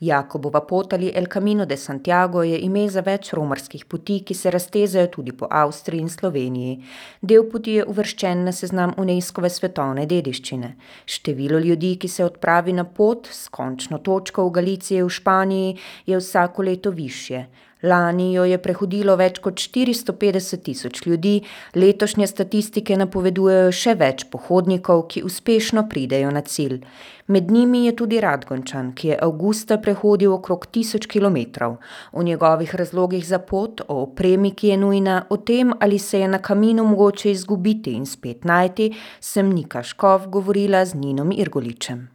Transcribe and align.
Jakobova 0.00 0.60
pot 0.60 0.92
ali 0.92 1.10
El 1.14 1.26
Camino 1.26 1.64
de 1.66 1.76
Santiago 1.76 2.42
je 2.42 2.58
ime 2.62 2.84
za 2.88 3.02
več 3.02 3.32
romarskih 3.34 3.84
poti, 3.84 4.20
ki 4.24 4.34
se 4.34 4.50
raztezajo 4.50 5.10
tudi 5.10 5.32
po 5.32 5.48
Avstriji 5.50 6.00
in 6.00 6.08
Sloveniji. 6.08 6.76
Del 7.20 7.48
poti 7.50 7.78
je 7.80 7.84
uvrščen 7.84 8.44
na 8.46 8.52
seznam 8.52 8.94
Unescove 8.96 9.50
svetovne 9.50 10.06
dediščine. 10.06 10.74
Število 11.06 11.58
ljudi, 11.58 11.96
ki 11.98 12.08
se 12.08 12.24
odpravi 12.24 12.72
na 12.72 12.84
pot 12.84 13.26
s 13.26 13.48
končno 13.48 13.98
točko 13.98 14.46
v 14.46 14.54
Galiciji 14.60 15.02
v 15.02 15.10
Španiji, 15.10 15.78
je 16.06 16.20
vsako 16.22 16.62
leto 16.70 16.94
višje. 16.94 17.48
Lani 17.82 18.32
jo 18.34 18.44
je 18.44 18.58
prehodilo 18.58 19.14
več 19.16 19.38
kot 19.38 19.60
štiristo 19.62 20.12
petdeset 20.18 20.64
tisoč 20.66 21.04
ljudi, 21.06 21.36
letošnje 21.78 22.26
statistike 22.26 22.96
napovedujejo 22.98 23.70
še 23.72 23.94
več 24.00 24.24
pohodnikov, 24.32 25.06
ki 25.12 25.22
uspešno 25.26 25.86
pridejo 25.90 26.32
na 26.34 26.42
cilj. 26.42 26.80
Med 27.28 27.50
njimi 27.52 27.84
je 27.84 27.94
tudi 27.96 28.20
Radgončan, 28.24 28.94
ki 28.96 29.12
je 29.12 29.18
avgusta 29.22 29.76
prehodil 29.78 30.32
okrog 30.32 30.66
tisoč 30.72 31.06
kilometrov. 31.06 31.76
O 32.12 32.22
njegovih 32.22 32.74
razlogih 32.74 33.26
za 33.26 33.38
pot, 33.38 33.84
o 33.86 34.02
opremi, 34.02 34.54
ki 34.56 34.72
je 34.72 34.76
nujna, 34.80 35.22
o 35.30 35.36
tem, 35.36 35.72
ali 35.80 35.98
se 35.98 36.20
je 36.20 36.28
na 36.28 36.42
Caminu 36.42 36.88
mogoče 36.88 37.30
izgubiti 37.30 37.92
in 37.92 38.06
spet 38.06 38.44
najti, 38.44 38.94
sem 39.20 39.52
Nika 39.52 39.82
Škof 39.82 40.26
govorila 40.26 40.84
z 40.84 40.94
Ninom 40.94 41.32
Irgoličem. 41.36 42.08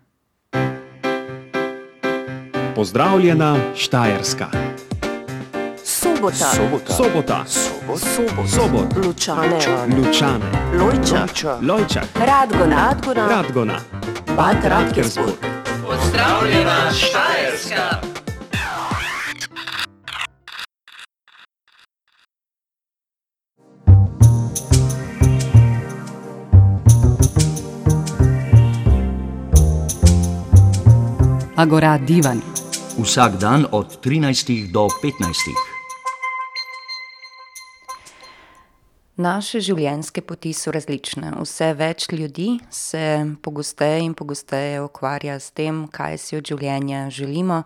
Pozdravljena 2.76 3.55
Štajerska. 3.76 4.73
Sobota. 6.03 6.52
Sobota. 6.88 7.45
Sobota. 8.48 8.99
Lučane. 8.99 9.59
Lučane. 9.98 10.45
Lojča. 10.79 11.57
Lojča. 11.62 12.02
Radgona. 12.16 12.95
Radgona. 13.16 13.79
Bad 14.35 14.63
Radkersburg. 14.63 15.34
Pozdravljena 15.85 16.91
Štajerska. 16.91 18.02
Agora 31.55 31.98
divan. 31.98 32.41
Vsak 32.98 33.38
dan 33.40 33.65
od 33.71 33.99
trinajstih 34.01 34.71
do 34.71 34.88
petnajstih. 35.01 35.73
Naše 39.14 39.60
življenjske 39.62 40.24
poti 40.26 40.56
so 40.58 40.72
različne. 40.74 41.36
Vse 41.38 41.68
več 41.78 42.08
ljudi 42.10 42.56
se 42.74 43.22
pogosteje 43.46 44.00
in 44.02 44.16
pogosteje 44.18 44.80
ukvarja 44.82 45.36
s 45.38 45.52
tem, 45.54 45.84
kaj 45.86 46.18
si 46.18 46.38
od 46.40 46.48
življenja 46.50 47.12
želimo, 47.14 47.60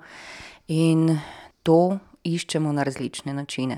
in 0.68 1.22
to 1.64 2.00
iščemo 2.28 2.74
na 2.76 2.84
različne 2.84 3.32
načine. 3.32 3.78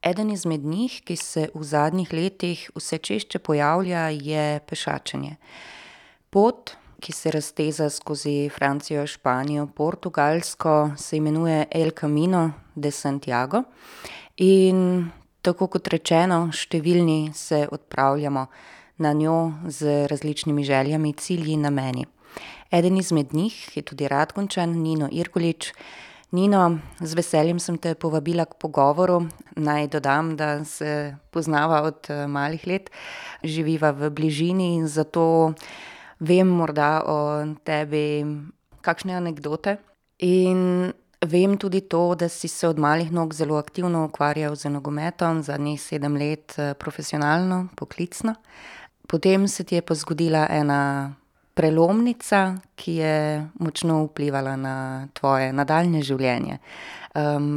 Eden 0.00 0.30
izmed 0.32 0.64
njih, 0.64 1.02
ki 1.04 1.16
se 1.20 1.42
v 1.52 1.64
zadnjih 1.68 2.12
letih 2.12 2.62
vse 2.72 2.96
češče 2.96 3.38
pojavlja, 3.38 4.06
je 4.08 4.62
pešačenje. 4.64 5.36
Pot, 6.32 6.72
ki 7.04 7.12
se 7.12 7.34
razteza 7.36 7.90
skozi 7.92 8.48
Francijo, 8.48 9.04
Španijo, 9.04 9.66
Portugalsko, 9.66 10.94
se 10.96 11.20
imenuje 11.20 11.66
El 11.68 11.92
Camino 11.92 12.46
de 12.74 12.90
Santiago. 12.90 13.62
In 14.40 15.12
tako 15.44 15.68
kot 15.68 15.88
rečeno, 15.92 16.48
številni 16.56 17.34
se 17.36 17.64
odpravljamo 17.72 18.46
na 19.04 19.12
njo 19.12 19.52
z 19.68 20.06
različnimi 20.10 20.64
željami, 20.64 21.12
cilji, 21.20 21.56
nameni. 21.60 22.06
Eden 22.72 22.96
izmed 22.96 23.34
njih 23.34 23.54
je 23.76 23.82
tudi 23.82 24.08
Radgončan, 24.08 24.72
Nino 24.82 25.08
Irgolič. 25.12 25.72
Nino, 26.34 26.78
z 26.98 27.14
veseljem 27.14 27.60
sem 27.62 27.76
te 27.78 27.92
povabila 27.94 28.46
k 28.48 28.56
pogovoru. 28.58 29.20
Naj 29.54 29.86
dodam, 29.92 30.32
da 30.36 30.64
se 30.64 31.14
poznava 31.30 31.82
od, 31.86 32.08
malih 32.28 32.66
let. 32.66 32.90
Živiva 33.44 33.92
v 33.94 34.10
bližini 34.10 34.74
in 34.80 34.88
zato 34.88 35.54
vem 36.18 36.48
morda 36.48 37.04
o 37.06 37.18
tebi 37.62 38.24
kakšne 38.82 39.14
anekdote. 39.20 39.76
In 40.18 40.90
vem 41.24 41.56
tudi 41.58 41.80
to, 41.80 42.14
da 42.14 42.28
si 42.28 42.48
se 42.48 42.68
od 42.68 42.78
malih 42.78 43.12
nog 43.12 43.34
zelo 43.34 43.56
aktivno 43.56 44.04
ukvarjal 44.04 44.56
z 44.56 44.70
nogometom, 44.70 45.42
zadnjih 45.42 45.80
sedem 45.82 46.16
let, 46.16 46.56
profesionalno, 46.78 47.68
poklicno. 47.76 48.34
Potem 49.08 49.48
se 49.48 49.64
ti 49.64 49.74
je 49.74 49.82
pa 49.82 49.94
zgodila 49.94 50.46
ena 50.50 51.14
prelomnica, 51.54 52.56
ki 52.74 52.94
je 52.94 53.46
močno 53.60 54.02
vplivala 54.04 54.56
na 54.56 55.08
tvoje 55.14 55.52
nadaljnje 55.52 56.02
življenje. 56.02 56.58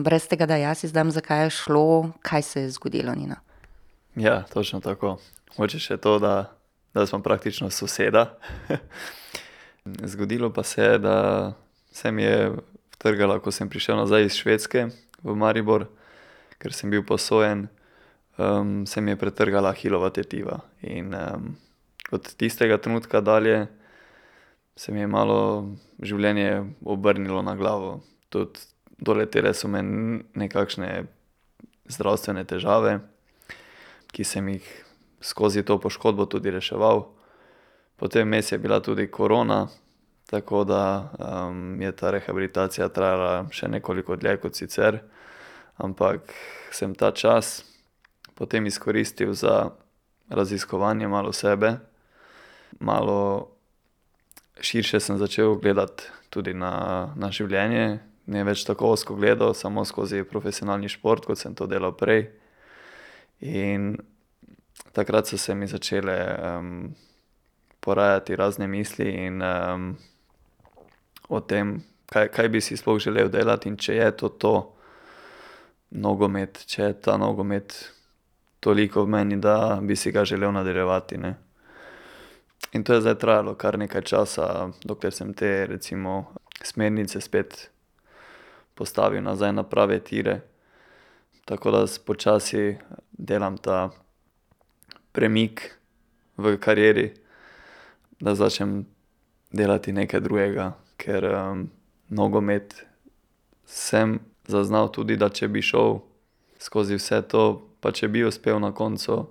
brez 0.04 0.28
tega, 0.28 0.46
da 0.46 0.56
jaz 0.56 0.84
izdam, 0.84 1.12
za 1.12 1.22
kaj 1.22 1.44
je 1.44 1.50
šlo, 1.50 2.12
kaj 2.22 2.42
se 2.42 2.62
je 2.62 2.70
zgodilo, 2.70 3.16
Nino? 3.16 3.36
Ja, 4.16 4.44
točno 4.54 4.80
tako. 4.82 5.18
Hočeš 5.58 5.88
še 5.88 5.98
to, 5.98 6.20
da, 6.20 6.52
da 6.94 7.06
sva 7.06 7.20
praktično 7.20 7.70
soseda. 7.70 8.38
Zgodilo 10.14 10.52
pa 10.54 10.64
se 10.64 10.84
je, 10.84 10.98
da 11.00 11.18
se 11.92 12.12
mi 12.12 12.24
je 12.24 12.52
utrgala, 12.98 13.38
ko 13.40 13.54
sem 13.54 13.70
prišel 13.70 14.02
nazaj 14.02 14.26
iz 14.26 14.36
Švedske 14.42 14.90
v 15.22 15.36
Maribor, 15.38 15.86
ker 16.58 16.74
sem 16.74 16.90
bil 16.90 17.06
posojen, 17.06 17.68
se 18.86 19.02
mi 19.02 19.14
je 19.14 19.20
pretrgala 19.22 19.70
ahilova 19.70 20.10
tetiva. 20.10 20.60
In, 20.82 21.14
od 22.12 22.34
tistega 22.38 22.78
trenutka 22.78 23.22
dalje 23.22 23.68
se 24.76 24.92
mi 24.92 25.00
je 25.00 25.08
malo 25.08 25.40
življenje 26.02 26.74
obrnilo 26.86 27.42
na 27.42 27.56
glavo. 27.56 28.02
Tudi 28.34 28.66
doletele 28.98 29.54
so 29.54 29.70
me 29.70 29.82
nekakšne 30.34 31.06
zdravstvene 31.94 32.46
težave, 32.50 33.00
ki 34.14 34.26
sem 34.26 34.48
jih 34.56 34.66
skozi 35.22 35.62
to 35.66 35.78
poškodbo 35.82 36.26
tudi 36.26 36.54
reševal. 36.54 37.06
Potem 37.98 38.26
vmes 38.26 38.52
je 38.52 38.58
bila 38.62 38.82
tudi 38.82 39.08
korona, 39.10 39.68
tako 40.30 40.64
da, 40.64 41.12
je 41.80 41.92
ta 41.96 42.12
rehabilitacija 42.12 42.90
trajala 42.90 43.48
še 43.52 43.70
nekoliko 43.72 44.16
dlje 44.20 44.38
kot 44.44 44.60
sicer. 44.60 45.00
Ampak 45.78 46.34
sem 46.72 46.96
ta 46.96 47.12
čas 47.16 47.62
potem 48.36 48.66
izkoristil 48.66 49.34
za 49.34 49.70
raziskovanje 50.30 51.08
malo 51.08 51.32
sebe, 51.34 51.78
malo 52.80 53.48
širše 54.60 55.00
sem 55.00 55.18
začel 55.18 55.56
gledati 55.56 56.04
tudi 56.30 56.54
na, 56.54 57.14
na 57.16 57.32
življenje. 57.32 58.00
Ne 58.28 58.44
več 58.44 58.66
tako 58.68 58.92
ozko 58.98 59.16
gledal, 59.16 59.54
samo 59.56 59.86
skozi 59.88 60.26
profesionalni 60.28 60.90
šport, 60.92 61.26
kot 61.26 61.40
sem 61.40 61.56
to 61.56 61.70
delal 61.72 61.96
prej. 61.96 62.28
In 63.40 63.96
takrat 64.92 65.30
so 65.32 65.40
se 65.40 65.56
mi 65.56 65.70
začele, 65.72 66.18
porajati 67.80 68.36
razne 68.36 68.68
misli 68.68 69.08
in, 69.26 69.40
o 71.28 71.40
tem, 71.40 71.82
kaj, 72.12 72.28
kaj 72.32 72.50
bi 72.50 72.62
si 72.62 72.78
sploh 72.78 73.00
želel 73.00 73.30
delati 73.30 73.70
in 73.70 73.78
če 73.78 73.96
je 73.96 74.12
to 74.18 74.30
to 74.30 74.56
nogomet, 75.90 76.64
če 76.68 76.84
je 76.84 76.94
ta 77.08 77.18
nogomet 77.18 77.76
toliko 78.60 79.04
v 79.04 79.14
meni, 79.16 79.38
da 79.38 79.80
bi 79.82 79.96
si 79.96 80.12
ga 80.12 80.26
želel 80.26 80.52
nadaljevati, 80.52 81.18
ne. 81.18 81.36
In 82.74 82.84
to 82.84 82.94
je 82.94 83.02
zdaj 83.02 83.16
trajalo 83.16 83.56
kar 83.56 83.78
nekaj 83.80 84.02
časa, 84.02 84.70
dokler 84.84 85.14
sem 85.14 85.34
te 85.34 85.66
recimo 85.66 86.34
smernice 86.64 87.22
spet 87.22 87.70
postavil 88.76 89.24
nazaj 89.24 89.54
na 89.54 89.64
prave 89.64 90.00
tire. 90.00 90.42
Tako 91.46 91.72
da 91.72 91.86
počasi 92.06 92.78
delam 93.12 93.58
ta 93.58 93.90
premik 95.12 95.72
v 96.38 96.58
karieri, 96.58 97.14
da 98.20 98.36
začnem 98.36 98.86
delati 99.52 99.94
nekaj 99.94 100.20
drugega, 100.20 100.74
ker, 100.98 101.26
nogomet 102.10 102.86
sem 103.66 104.20
zaznal 104.48 104.92
tudi, 104.92 105.18
da 105.18 105.30
če 105.30 105.48
bi 105.52 105.62
šel 105.62 106.00
skozi 106.60 106.98
vse 106.98 107.22
to, 107.30 107.44
pa 107.82 107.92
če 107.92 108.08
bi 108.08 108.26
uspel 108.26 108.60
na 108.64 108.72
koncu, 108.74 109.28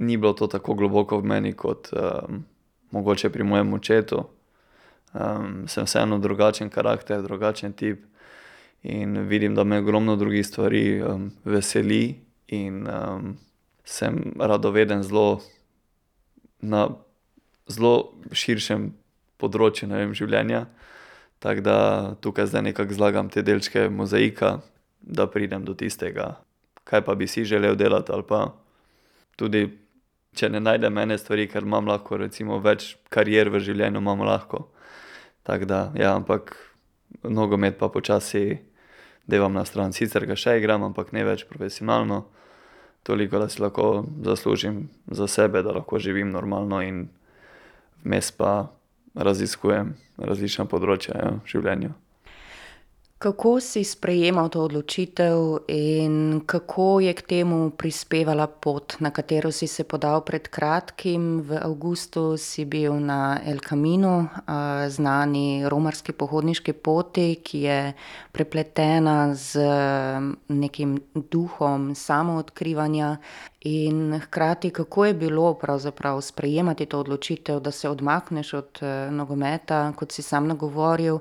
ni 0.00 0.16
bilo 0.16 0.32
to 0.32 0.46
tako 0.46 0.74
globoko 0.74 1.18
v 1.20 1.26
meni 1.26 1.52
kot, 1.52 1.90
mogoče 2.90 3.30
pri 3.30 3.44
mojem 3.44 3.72
očetu. 3.74 4.28
sem 5.66 5.84
vseeno 5.84 6.18
drugačen 6.18 6.70
karakter, 6.70 7.22
drugačen 7.22 7.72
tip 7.72 8.04
in 8.82 9.26
vidim, 9.28 9.54
da 9.54 9.64
me 9.64 9.78
ogromno 9.78 10.16
drugih 10.16 10.46
stvari, 10.46 11.02
veseli 11.44 12.20
in, 12.48 12.86
sem 13.84 14.34
radoveden 14.38 15.02
zelo 15.02 15.40
na 16.60 16.88
zelo 17.66 18.12
širšem 18.32 18.92
področju, 19.40 19.88
vem, 19.90 20.14
življenja. 20.16 20.66
Tako 21.40 21.64
da 21.64 21.76
tukaj 22.20 22.50
zdaj 22.52 22.66
nekako 22.68 22.96
zlagam 22.96 23.30
te 23.32 23.42
delčke 23.42 23.88
mozaika, 23.88 24.58
da 25.00 25.26
pridem 25.26 25.64
do 25.64 25.74
tistega, 25.74 26.34
kaj 26.84 27.04
pa 27.06 27.14
bi 27.16 27.26
si 27.26 27.46
želel 27.48 27.76
delati 27.80 28.12
ali 28.12 28.26
pa 28.28 28.50
tudi, 29.40 29.64
če 30.36 30.50
ne 30.52 30.60
najdem 30.60 30.98
ene 31.00 31.16
stvari, 31.18 31.48
ker 31.48 31.64
imam 31.64 31.88
lahko 31.88 32.18
recimo 32.20 32.60
več 32.60 32.92
karier 33.08 33.48
v 33.48 33.62
življenju, 33.64 34.02
imam 34.04 34.20
lahko. 34.26 34.66
Tako 35.48 35.64
da, 35.64 35.80
ja, 35.96 36.12
ampak 36.14 36.52
nogomet 37.24 37.78
pa 37.80 37.88
počasi 37.88 38.60
devam 39.26 39.56
na 39.56 39.64
stran. 39.64 39.94
Sicer 39.96 40.26
ga 40.28 40.36
še 40.36 40.58
igram, 40.60 40.84
ampak 40.86 41.14
ne 41.16 41.24
več 41.24 41.46
profesionalno. 41.48 42.26
Toliko, 43.06 43.40
da 43.40 43.48
si 43.48 43.62
lahko 43.62 44.04
zaslužim 44.26 44.90
za 45.08 45.26
sebe, 45.30 45.62
da 45.64 45.72
lahko 45.72 45.98
živim 45.98 46.28
normalno 46.30 46.82
in 46.84 47.06
vmes 48.04 48.28
pa 48.36 48.68
raziskujem 49.14 49.94
različna 50.18 50.66
področja, 50.70 51.16
ja, 51.16 51.32
v 51.38 51.50
življenju. 51.50 51.94
Kako 53.20 53.60
si 53.60 53.84
sprejemal 53.84 54.48
to 54.48 54.62
odločitev 54.64 55.68
in 55.68 56.40
kako 56.46 57.00
je 57.04 57.12
k 57.12 57.22
temu 57.22 57.70
prispevala 57.70 58.46
pot, 58.46 58.96
na 59.00 59.10
katero 59.10 59.52
si 59.52 59.66
se 59.66 59.84
podal 59.84 60.24
pred 60.24 60.48
kratkim? 60.48 61.44
V 61.44 61.58
avgustu 61.60 62.40
si 62.40 62.64
bil 62.64 62.96
na 62.96 63.36
El 63.44 63.60
Caminu, 63.60 64.24
znani 64.88 65.68
romarski 65.68 66.16
pohodniški 66.16 66.72
poti, 66.72 67.36
ki 67.44 67.60
je 67.60 67.92
prepletena 68.32 69.34
z 69.36 69.68
nekim 70.48 70.96
duhom 71.12 71.92
samoodkrivanja. 71.94 73.18
In 73.68 74.16
hkrati, 74.16 74.70
kako 74.70 75.04
je 75.04 75.14
bilo 75.14 75.54
pravzaprav 75.60 76.24
sprejemati 76.24 76.86
to 76.86 77.04
odločitev, 77.04 77.60
da 77.60 77.70
se 77.70 77.88
odmakneš 77.88 78.54
od, 78.54 78.80
nogometa, 79.12 79.92
kot 79.92 80.12
si 80.12 80.22
sam 80.22 80.48
nagovoril, 80.48 81.20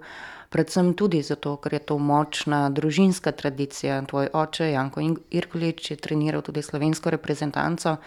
predvsem 0.49 0.93
tudi 0.93 1.21
zato, 1.21 1.57
ker 1.57 1.73
je 1.73 1.79
to 1.79 1.97
močna 1.97 2.69
družinska 2.69 3.31
tradicija. 3.31 4.01
Tvoj 4.05 4.29
oče, 4.33 4.71
Janko 4.71 5.01
Irgolič, 5.31 5.91
je 5.91 5.97
treniral 5.97 6.41
tudi 6.41 6.61
slovensko 6.61 7.09
reprezentanco. 7.09 7.97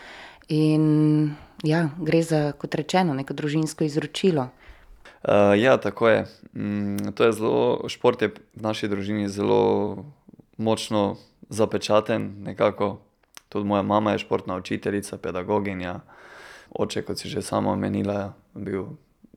In 0.49 1.35
ja, 1.63 1.89
gre 1.99 2.23
za, 2.23 2.53
kot 2.59 2.75
rečeno, 2.75 3.15
neko 3.15 3.35
družinsko 3.35 3.85
izročilo. 3.85 4.49
ja, 5.57 5.77
tako 5.77 6.09
je. 6.09 6.27
to 7.15 7.25
je 7.25 7.33
zelo, 7.33 7.89
šport 7.89 8.23
je 8.23 8.29
v 8.29 8.39
naši 8.55 8.89
družini 8.89 9.29
zelo 9.29 10.05
močno 10.59 11.17
zapečaten 11.49 12.43
nekako. 12.43 12.99
Tudi 13.49 13.69
moja 13.69 13.83
mama 13.83 14.13
je 14.13 14.19
športna 14.19 14.57
učiteljica, 14.57 15.19
pedagoginja. 15.19 16.01
Oče, 16.73 17.03
kot 17.05 17.21
si 17.21 17.29
že 17.29 17.43
sama 17.43 17.73
omenila, 17.73 18.33
je 18.57 18.65
bil 18.65 18.85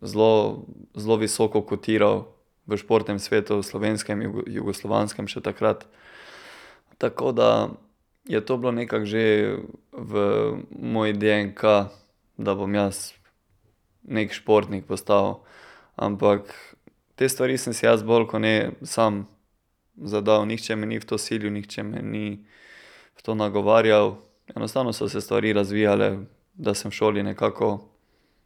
zelo, 0.02 0.64
zelo 0.96 1.18
visoko 1.20 1.62
kotiral 1.62 2.35
v 2.68 2.78
športnem 2.78 3.20
svetu, 3.20 3.62
slovenskem, 3.64 4.22
jugoslovanskem 4.50 5.30
še 5.30 5.42
takrat. 5.46 5.86
Tako 6.98 7.32
da 7.32 7.70
je 8.26 8.42
to 8.42 8.58
bilo 8.58 8.72
nekako 8.72 9.06
že 9.06 9.58
v 9.92 10.12
moji 10.70 11.14
DNK, 11.14 11.62
da 12.38 12.56
bom 12.56 12.74
jaz 12.74 13.14
neki 14.04 14.34
športnik 14.34 14.86
postal. 14.86 15.46
Ampak 15.96 16.50
te 17.16 17.30
stvari 17.30 17.58
sem 17.58 17.74
si 17.74 17.86
jaz 17.86 18.04
bolj 18.04 18.28
kot 18.28 18.42
ne 18.42 18.76
sam 18.84 19.28
zadal, 19.96 20.46
nihče 20.46 20.76
me 20.76 20.86
ni 20.86 21.00
v 21.00 21.06
to 21.06 21.18
silil, 21.18 21.54
nihče 21.54 21.84
me 21.84 22.02
ni 22.02 22.44
v 23.16 23.22
to 23.24 23.36
nagovarjal. 23.36 24.18
Enostavno 24.56 24.94
so 24.94 25.10
se 25.10 25.22
stvari 25.22 25.54
razvijale, 25.54 26.26
da 26.54 26.74
sem 26.74 26.92
v 26.92 26.96
šoli 26.96 27.24
nekako, 27.24 27.88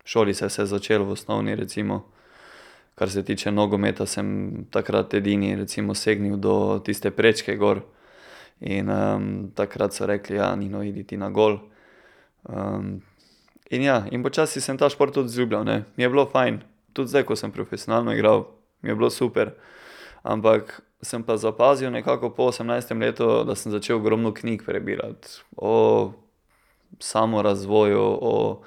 v 0.04 0.07
šoli 0.07 0.33
se 0.33 0.45
je 0.45 0.50
vse 0.50 0.66
začelo, 0.66 1.06
v 1.06 1.12
osnovni 1.18 1.56
recimo. 1.56 2.06
Kar 3.00 3.10
se 3.10 3.24
tiče 3.24 3.51
nogometa, 3.51 4.06
sem 4.06 4.50
takrat 4.72 5.13
edini 5.13 5.54
recimo 5.56 5.94
segnil 5.96 6.36
do 6.38 6.81
tiste 6.84 7.12
prečke 7.16 7.56
gor. 7.56 7.80
In, 8.60 8.92
takrat 9.56 9.94
so 9.96 10.06
rekli: 10.06 10.36
"Ja, 10.36 10.56
Nino, 10.56 10.81
pojdi 10.84 11.04
ti 11.04 11.18
na 11.18 11.30
gol." 11.30 11.60
in 13.69 13.84
ja, 13.84 14.04
in 14.12 14.24
počasi 14.24 14.62
sem 14.62 14.78
ta 14.78 14.90
šport 14.90 15.13
tudi 15.13 15.28
vzljubljal, 15.28 15.63
ne. 15.63 15.86
Mi 15.96 16.04
je 16.04 16.10
bilo 16.10 16.25
fajn. 16.25 16.60
Tudi 16.94 17.07
zdaj, 17.07 17.24
ko 17.24 17.36
sem 17.36 17.51
profesionalno 17.51 18.13
igral, 18.13 18.48
mi 18.81 18.90
je 18.90 18.96
bilo 18.96 19.10
super. 19.10 19.54
Ampak 20.24 20.81
sem 21.02 21.24
pa 21.24 21.38
opazil 21.44 21.92
nekako 21.92 22.30
po 22.30 22.44
osemnajstem 22.52 23.00
letu, 23.00 23.44
da 23.44 23.56
sem 23.56 23.72
začel 23.72 23.95
ogromno 23.95 24.34
knjig 24.34 24.66
prebirati. 24.66 25.40
O 25.56 26.12
samorazvoju, 27.00 28.04
o 28.22 28.63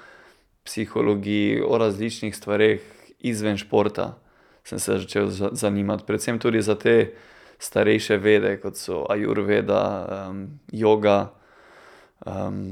psihologiji, 0.65 1.61
o 1.61 1.79
različnih 1.79 2.37
stvareh 2.37 2.81
izven 3.21 3.57
športa 3.57 4.22
sem 4.65 4.79
se 4.79 4.99
začel 4.99 5.31
zanimati. 5.53 6.05
Predvsem 6.07 6.39
tudi 6.39 6.63
za 6.63 6.75
te 6.75 7.15
starejše 7.59 8.17
vede, 8.17 8.57
kot 8.63 8.77
so 8.77 9.05
ajurveda, 9.11 10.33
joga, 10.73 11.33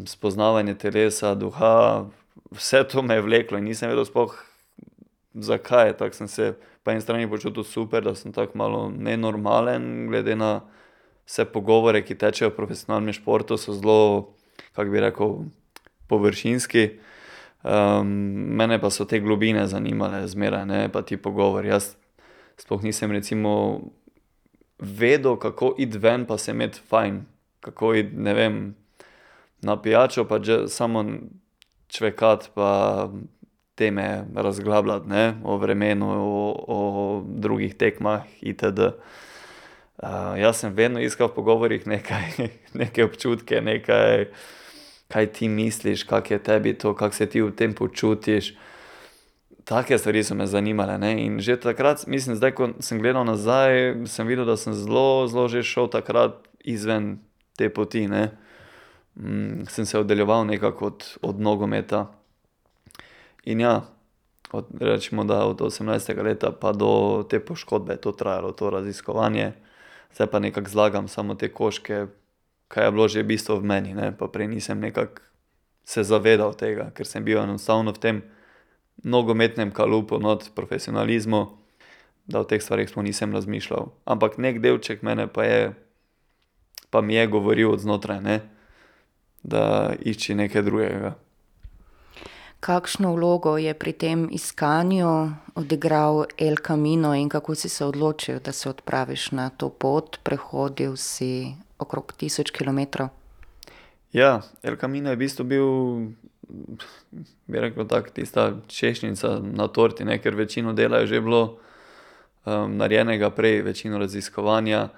spoznavanje 0.06 0.74
telesa, 0.74 1.34
duha. 1.34 2.06
Vse 2.50 2.82
to 2.88 3.02
me 3.02 3.14
je 3.14 3.22
vleklo 3.22 3.58
in 3.58 3.68
nisem 3.70 3.90
vedel 3.90 4.04
sploh, 4.04 4.34
zakaj, 5.34 5.94
tako 5.98 6.16
sem 6.16 6.28
se 6.28 6.54
po 6.82 6.90
eni 6.90 7.00
strani 7.00 7.28
počutil 7.30 7.64
super, 7.64 8.02
da 8.04 8.14
sem 8.14 8.32
tako 8.32 8.58
malo 8.58 8.90
nenormalen 8.90 10.08
glede 10.08 10.36
na 10.36 10.60
vse 11.26 11.44
pogovore, 11.44 12.02
ki 12.02 12.18
tečejo 12.18 12.50
v 12.50 12.56
profesionalnem 12.56 13.14
športu, 13.14 13.58
so 13.58 13.76
zelo, 13.76 14.34
kako 14.74 14.90
bi 14.90 15.00
rekel, 15.00 15.36
površinski. 16.10 16.88
Mene 17.64 18.80
pa 18.80 18.90
so 18.90 19.04
te 19.04 19.20
globine 19.20 19.66
zanimale 19.66 20.26
zmeraj, 20.28 20.66
ne, 20.66 20.88
pa 20.92 21.02
ti 21.02 21.16
pogovori. 21.16 21.68
Jaz 21.68 21.94
sploh 22.56 22.82
nisem 22.82 23.12
recimo 23.12 23.80
vedel, 24.78 25.36
kako 25.36 25.74
iti 25.78 25.98
ven 25.98 26.26
pa 26.26 26.38
se 26.38 26.50
imeti 26.50 26.80
fajn. 26.88 27.24
Kako 27.60 27.94
iti, 27.94 28.16
ne 28.16 28.34
vem, 28.34 28.74
na 29.62 29.82
pijačo 29.82 30.24
pa 30.24 30.40
samo 30.68 31.04
čvekati 31.88 32.48
pa 32.54 33.10
teme 33.74 34.24
razglabljati, 34.34 35.08
ne, 35.08 35.34
o 35.44 35.56
vremenu, 35.56 36.08
o, 36.10 36.64
o 36.68 37.22
drugih 37.26 37.74
tekmah 37.74 38.22
itd. 38.40 38.80
jaz 40.36 40.56
sem 40.56 40.74
vedno 40.74 41.00
iskal 41.00 41.28
v 41.28 41.34
pogovorih 41.34 41.86
nekaj, 41.86 42.48
neke 42.80 43.04
občutke, 43.04 43.60
nekaj, 43.60 44.26
kaj 45.12 45.26
ti 45.32 45.48
misliš, 45.48 46.02
kako 46.02 46.34
je 46.34 46.42
tebi 46.42 46.74
to, 46.78 46.94
kako 46.94 47.14
se 47.14 47.26
ti 47.26 47.42
v 47.42 47.50
tem 47.50 47.74
počutiš. 47.74 48.54
Take 49.64 49.98
stvari 49.98 50.22
so 50.24 50.34
me 50.34 50.46
zanimale, 50.46 50.98
ne, 50.98 51.12
in 51.24 51.40
že 51.40 51.58
takrat, 51.60 52.06
mislim, 52.06 52.36
zdaj, 52.36 52.54
ko 52.54 52.70
sem 52.80 52.98
gledal 52.98 53.26
nazaj, 53.26 54.06
sem 54.06 54.26
videl, 54.26 54.46
da 54.46 54.56
sem 54.56 54.74
zelo, 54.74 55.26
zelo 55.28 55.48
že 55.48 55.62
šel 55.62 55.90
takrat 55.90 56.38
izven 56.64 57.18
te 57.58 57.68
poti, 57.68 58.06
ne. 58.08 58.30
sem 59.68 59.86
se 59.86 59.98
oddaljeval 59.98 60.46
nekako 60.46 60.86
od, 60.86 61.04
od 61.22 61.40
nogometa. 61.40 62.06
In 63.44 63.60
ja, 63.60 63.82
od, 64.52 64.66
recimo, 64.80 65.24
da 65.24 65.44
od 65.46 65.60
osemnajstega 65.62 66.22
leta 66.22 66.52
pa 66.52 66.72
do 66.72 67.26
te 67.30 67.40
poškodbe 67.40 67.92
je 67.92 68.00
to 68.00 68.12
trajalo, 68.12 68.52
to 68.52 68.70
raziskovanje. 68.70 69.52
Zdaj 70.14 70.26
pa 70.26 70.38
nekako 70.38 70.70
zlagam 70.70 71.08
samo 71.08 71.34
te 71.34 71.48
koščke, 71.52 72.06
kaj 72.70 72.86
je 72.86 72.92
bilo 72.94 73.06
že 73.10 73.26
bistvo 73.26 73.58
v 73.58 73.66
meni, 73.66 73.94
ne, 73.98 74.14
pa 74.14 74.30
prej 74.30 74.46
nisem 74.46 74.78
nekako 74.78 75.26
se 75.84 76.06
zavedal 76.06 76.54
tega, 76.54 76.90
ker 76.94 77.06
sem 77.06 77.24
bil 77.26 77.42
enostavno 77.42 77.90
v 77.90 77.98
tem 77.98 78.16
nogometnem 79.02 79.74
kalupu 79.74 80.20
not, 80.22 80.52
profesionalizmu, 80.54 81.48
da 82.30 82.44
o 82.44 82.46
teh 82.46 82.62
stvareh 82.62 82.86
sploh 82.86 83.02
nisem 83.02 83.34
razmišljal. 83.34 83.90
Ampak 84.06 84.38
neki 84.38 84.62
delček 84.62 85.02
mene 85.02 85.26
pa 85.26 85.42
je, 85.48 85.74
pa 86.94 87.02
mi 87.02 87.18
je 87.18 87.26
govoril 87.26 87.74
od 87.74 87.82
znotraj, 87.82 88.20
ne, 88.22 88.38
da 89.42 89.96
išči 89.98 90.38
nekaj 90.38 90.62
drugega. 90.62 91.16
Kakšno 92.60 93.14
vlogo 93.14 93.56
je 93.56 93.72
pri 93.74 93.92
tem 93.92 94.28
iskanju 94.32 95.32
odigral 95.54 96.26
El 96.36 96.56
Camino 96.66 97.14
in 97.14 97.28
kako 97.28 97.54
si 97.54 97.68
se 97.68 97.84
odločil, 97.84 98.40
da 98.44 98.52
se 98.52 98.68
odpraviš 98.68 99.30
na 99.32 99.48
to 99.50 99.68
pot? 99.68 100.18
Prehodil 100.22 100.96
si 100.96 101.54
okrog 101.78 102.12
tisoč 102.12 102.50
kilometrov. 102.50 103.08
Ja, 104.12 104.42
El 104.62 104.76
Camino 104.76 105.10
je 105.10 105.16
v 105.16 105.18
bistvu 105.18 105.44
bil, 105.44 105.66
bi 107.46 107.60
rekel 107.60 107.88
tako, 107.88 108.12
tista 108.12 108.52
češnjica 108.68 109.38
na 109.40 109.68
torti, 109.68 110.04
ne, 110.04 110.18
ker 110.20 110.34
večino 110.34 110.72
dela 110.72 111.00
je 111.00 111.06
že 111.06 111.20
bilo, 111.20 111.58
narejenega 112.68 113.30
prej, 113.30 113.62
večino 113.62 113.98
raziskovanja, 113.98 114.88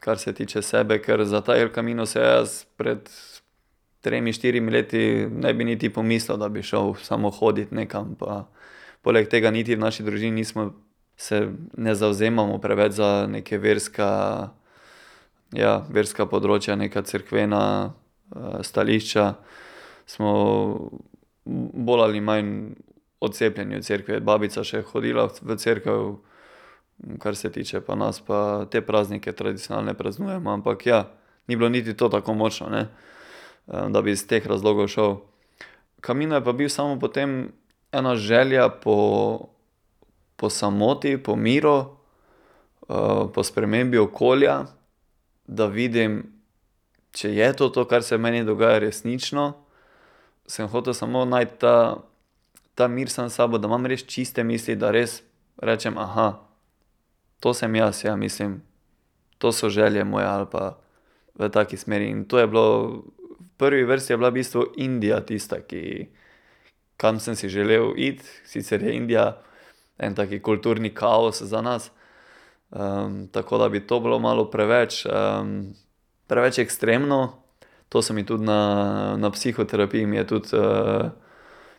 kar 0.00 0.18
se 0.18 0.32
tiče 0.32 0.62
sebe, 0.62 0.98
ker 0.98 1.24
za 1.24 1.40
ta 1.40 1.56
El 1.56 1.72
Camino 1.74 2.06
se 2.06 2.20
jaz 2.20 2.64
pred 2.76 3.08
tremi, 4.02 4.32
štirimi 4.34 4.72
leti 4.74 5.02
ne 5.30 5.54
bi 5.54 5.64
niti 5.64 5.90
pomislil, 5.92 6.36
da 6.38 6.48
bi 6.48 6.62
šel 6.62 6.94
samo 7.02 7.30
hodit 7.30 7.70
nekam 7.72 8.16
pa 8.18 8.44
poleg 9.02 9.28
tega 9.28 9.50
niti 9.50 9.76
v 9.76 9.82
naši 9.82 10.02
družini 10.06 10.42
nismo, 10.42 10.70
se 11.16 11.48
ne 11.76 11.94
zavzemamo 11.94 12.58
preveč 12.58 12.92
za 12.98 13.26
neka 13.30 13.58
verska, 13.58 14.08
ja, 15.54 15.74
verska 15.90 16.26
področja, 16.26 16.76
neka 16.78 17.02
cerkvena, 17.06 17.92
stališča. 18.64 19.26
Smo 20.08 20.32
bolj 21.44 22.04
ali 22.06 22.20
manj 22.24 22.52
odcepljeni 23.22 23.78
od 23.78 23.86
cerkve, 23.86 24.20
babica 24.24 24.64
še 24.66 24.80
je 24.80 24.88
hodila 24.90 25.28
v 25.42 25.56
cerkev, 25.58 26.16
kar 27.22 27.36
se 27.38 27.50
tiče 27.52 27.80
pa 27.86 27.94
nas 27.98 28.20
pa 28.22 28.66
te 28.70 28.82
praznike 28.82 29.32
tradicionalne 29.32 29.94
praznujemo, 29.98 30.50
ampak 30.50 30.86
ja, 30.86 31.04
ni 31.46 31.56
bilo 31.56 31.70
niti 31.70 31.94
to 31.98 32.08
tako 32.08 32.34
močno, 32.34 32.70
ne. 32.70 32.86
Da 33.66 34.02
bi 34.02 34.10
iz 34.10 34.26
teh 34.26 34.46
razlogov 34.46 34.88
šel. 34.88 35.16
Camino 36.02 36.34
je 36.34 36.44
pa 36.44 36.52
bil 36.52 36.68
samo 36.68 36.98
potem 36.98 37.52
ena 37.92 38.16
želja 38.16 38.68
po, 38.68 39.48
po 40.36 40.50
samoti, 40.50 41.22
po 41.22 41.36
miru, 41.36 41.84
po 43.34 43.44
spremembi 43.44 43.98
okolja, 43.98 44.64
da 45.46 45.66
vidim, 45.66 46.32
če 47.12 47.34
je 47.34 47.52
to 47.56 47.68
to, 47.68 47.84
kar 47.84 48.02
se 48.02 48.18
meni 48.18 48.44
dogaja, 48.44 48.78
resnično. 48.78 49.52
Sem 50.46 50.68
hotel 50.68 50.94
samo 50.94 51.24
najti 51.24 51.58
ta, 51.58 52.02
ta 52.74 52.88
mir 52.88 53.10
sam 53.10 53.30
s 53.30 53.38
sabo, 53.38 53.58
da 53.58 53.68
imam 53.68 53.86
res 53.86 54.04
čiste 54.06 54.44
misli, 54.44 54.76
da 54.76 54.90
res 54.90 55.22
rečem: 55.56 55.96
to 57.40 57.54
sem 57.54 57.74
jaz, 57.74 58.04
ja." 58.04 58.16
Mislim, 58.16 58.62
to 59.38 59.52
so 59.52 59.68
želje 59.68 60.04
moje 60.04 60.26
ali 60.26 60.46
pa 60.50 60.78
v 61.34 61.48
taki 61.48 61.76
smeri. 61.76 62.10
In 62.10 62.24
to 62.24 62.38
je 62.38 62.46
bilo, 62.46 63.02
prvi 63.62 63.84
vrsti 63.84 64.12
je 64.12 64.16
bila 64.16 64.28
v 64.28 64.40
bistvu 64.40 64.64
Indija 64.82 65.20
tista, 65.22 65.60
ki, 65.62 66.08
kam 66.98 67.20
sem 67.22 67.36
si 67.38 67.48
želel 67.48 67.92
iti. 67.96 68.26
Sicer 68.44 68.82
je 68.82 68.96
Indija 68.96 69.36
en 69.98 70.14
tak 70.18 70.34
kulturni 70.42 70.90
kaos 70.94 71.42
za 71.42 71.60
nas, 71.62 71.90
tako 73.32 73.58
da 73.58 73.68
bi 73.68 73.86
to 73.86 74.00
bilo 74.00 74.18
malo 74.18 74.48
preveč, 74.50 75.06
preveč 76.26 76.58
ekstremno. 76.58 77.38
To 77.88 78.02
so 78.02 78.14
mi 78.14 78.26
tudi 78.26 78.44
na, 78.44 79.14
na 79.16 79.30
psihoterapiji 79.30 80.06
mi 80.06 80.16
je 80.16 80.26
tudi, 80.26 80.48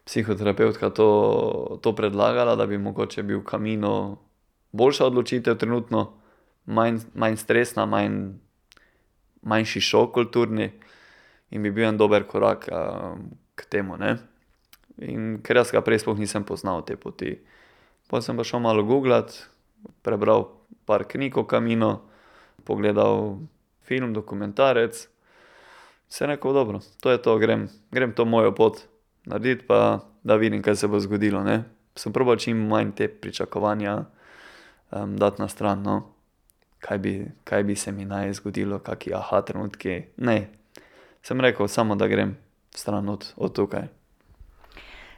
psihoterapevtka 0.06 0.90
to, 0.90 1.80
to 1.82 1.96
predlagala, 1.96 2.56
da 2.56 2.66
bi 2.66 2.78
mogoče 2.78 3.24
bil 3.24 3.42
Camino 3.50 4.24
boljša 4.72 5.06
odločitev 5.06 5.58
trenutno. 5.58 6.13
Manj, 6.66 7.02
manj 7.13 7.36
stresna, 7.38 7.86
manj, 7.86 8.38
manjši 9.42 9.82
šok 9.82 10.13
kulturni 10.13 10.72
in 11.54 11.62
bi 11.62 11.72
bil 11.72 11.86
en 11.86 11.98
dober 11.98 12.26
korak, 12.26 12.66
k 13.54 13.70
temu, 13.70 13.98
ne. 14.02 14.18
In 14.98 15.38
ker 15.46 15.62
jaz 15.62 15.72
ga 15.74 15.82
prej 15.86 16.02
sploh 16.02 16.18
nisem 16.18 16.46
poznal 16.46 16.82
te 16.86 16.98
poti. 16.98 17.36
Pol 18.10 18.22
sem 18.26 18.38
pa 18.38 18.46
šel 18.46 18.62
malo 18.62 18.84
guglat, 18.86 19.32
prebral 20.06 20.48
par 20.90 21.06
knjig 21.10 21.38
o 21.38 21.46
Caminu, 21.50 22.02
pogledal 22.66 23.38
film, 23.86 24.14
dokumentarec. 24.14 25.08
Sem 26.10 26.30
rekel: 26.30 26.54
"Dobro, 26.54 26.82
to 27.02 27.12
je 27.14 27.22
to, 27.22 27.38
grem, 27.38 27.70
grem 27.92 28.14
to 28.14 28.26
mojo 28.26 28.52
pot 28.54 28.84
narediti 29.26 29.66
pa 29.66 30.02
da 30.24 30.36
vidim, 30.36 30.62
kaj 30.62 30.76
se 30.76 30.88
bo 30.88 31.00
zgodilo, 31.00 31.44
ne." 31.44 31.64
Sem 31.96 32.14
probal 32.14 32.38
čim 32.42 32.58
manj 32.68 32.92
te 32.98 33.08
pričakovanja, 33.08 34.06
dati 34.92 35.42
na 35.42 35.48
stran, 35.48 35.82
no. 35.82 36.02
Kaj 36.80 36.98
bi, 36.98 37.14
kaj 37.44 37.64
bi 37.64 37.76
se 37.76 37.92
mi 37.92 38.06
naj 38.06 38.34
zgodilo, 38.34 38.80
kaki 38.80 39.14
trenutki, 39.46 40.02
ne. 40.18 40.62
Sem 41.24 41.42
rekel: 41.42 41.68
"Samo 41.68 41.96
da 41.96 42.08
grem 42.08 42.38
stran 42.75 43.10
od, 43.10 43.34
od 43.36 43.56
tukaj." 43.56 43.88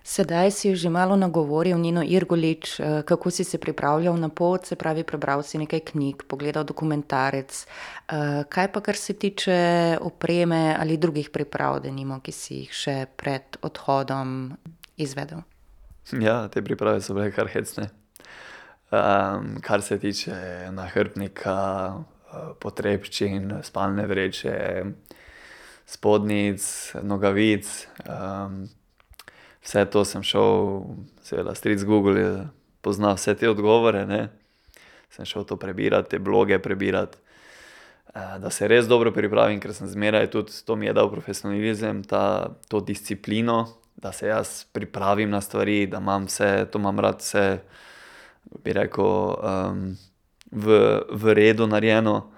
Sedaj 0.05 0.51
si 0.51 0.75
že 0.77 0.89
malo 0.89 1.15
nagovoril 1.17 1.81
Nino 1.81 2.05
Irgolič, 2.05 2.77
kako 3.05 3.31
si 3.33 3.43
se 3.43 3.57
pripravljal 3.57 4.13
na 4.13 4.29
pot, 4.29 4.65
se 4.65 4.75
pravi, 4.75 5.03
prebral 5.03 5.41
si 5.41 5.57
nekaj 5.57 5.79
knjig, 5.79 6.29
pogledal 6.29 6.63
dokumentarec. 6.63 7.65
kaj 8.49 8.71
pa 8.71 8.81
kar 8.81 8.95
se 8.95 9.13
tiče 9.13 9.97
opreme 10.01 10.77
ali 10.79 10.97
drugih 10.97 11.29
priprav 11.29 11.81
denimo, 11.81 12.19
ki 12.21 12.31
si 12.31 12.53
jih 12.53 12.71
še 12.71 13.05
pred 13.17 13.57
odhodom 13.61 14.53
izvedel? 14.97 15.41
Ja, 16.13 16.47
te 16.53 16.61
priprave 16.61 17.01
so 17.01 17.17
bile 17.17 17.31
kar 17.31 17.49
hecne. 17.49 17.89
kar 19.61 19.81
se 19.81 19.97
tiče 19.99 20.69
nahrbtnika, 20.71 21.57
potrebščin, 22.61 23.63
spalne 23.63 24.05
vreče, 24.05 24.53
spodnjic, 25.85 26.65
nogavic, 27.03 27.69
vse 29.65 29.85
to 29.91 30.05
sem 30.05 30.23
šel, 30.25 30.81
seveda 31.25 31.55
stric 31.55 31.83
Google 31.85 32.19
je, 32.19 32.31
pozna 32.81 33.13
vse 33.17 33.35
te 33.37 33.49
odgovore, 33.49 34.05
ne. 34.09 34.27
Sem 35.13 35.25
šel 35.25 35.45
to 35.47 35.57
prebirat, 35.57 36.09
te 36.11 36.19
bloge 36.19 36.59
prebirat, 36.59 37.17
da 38.13 38.49
se 38.49 38.67
res 38.67 38.87
dobro 38.87 39.11
pripravim, 39.15 39.59
ker 39.59 39.73
sem 39.75 39.87
zmeraj 39.91 40.29
tudi, 40.33 40.53
to 40.65 40.75
mi 40.75 40.89
je 40.89 40.93
dal 40.95 41.09
profesionalizem, 41.11 42.03
ta, 42.07 42.55
to 42.67 42.79
disciplino, 42.79 43.65
da 43.95 44.11
se 44.11 44.27
jaz 44.27 44.65
pripravim 44.75 45.29
na 45.29 45.41
stvari, 45.41 45.85
da 45.87 46.01
imam 46.03 46.27
vse, 46.27 46.67
to 46.71 46.79
imam 46.79 46.99
rad 46.99 47.19
vse, 47.23 47.45
bi 48.63 48.73
rekel, 48.75 49.35
v, 50.51 50.79
v 51.11 51.33
redu 51.33 51.67
narejeno. 51.67 52.34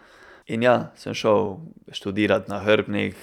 In 0.47 0.63
ja, 0.63 0.91
sem 0.95 1.11
šel 1.11 1.57
študirat 1.91 2.47
nahrbtnik, 2.47 3.17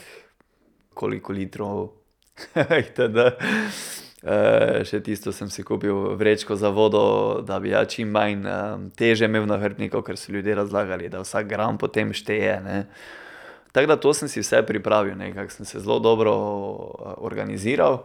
koliko 0.94 1.32
litrov 1.32 1.94
itd. 2.84 3.30
še 4.84 5.00
tisto 5.04 5.32
sem 5.32 5.48
si 5.52 5.64
kupil 5.64 6.14
vrečko 6.20 6.56
za 6.56 6.68
vodo, 6.72 7.40
da 7.44 7.56
bi 7.60 7.72
ja 7.72 7.84
čim 7.88 8.12
manj, 8.12 8.44
teže 8.96 9.28
imel 9.28 9.46
v 9.46 9.52
nahrbtniku, 9.54 10.02
ker 10.04 10.20
so 10.20 10.32
ljudje 10.36 10.56
razlagali, 10.56 11.08
da 11.12 11.22
vsak 11.24 11.48
gram 11.48 11.80
potem 11.80 12.12
šteje, 12.12 12.58
ne. 12.64 12.78
Tako 13.74 13.90
da 13.90 13.96
to 14.00 14.12
sem 14.14 14.28
si 14.28 14.44
vse 14.44 14.60
pripravil, 14.68 15.16
nekako 15.18 15.50
sem 15.56 15.66
se 15.66 15.80
zelo 15.80 15.98
dobro, 16.04 16.36
organiziral. 17.24 18.04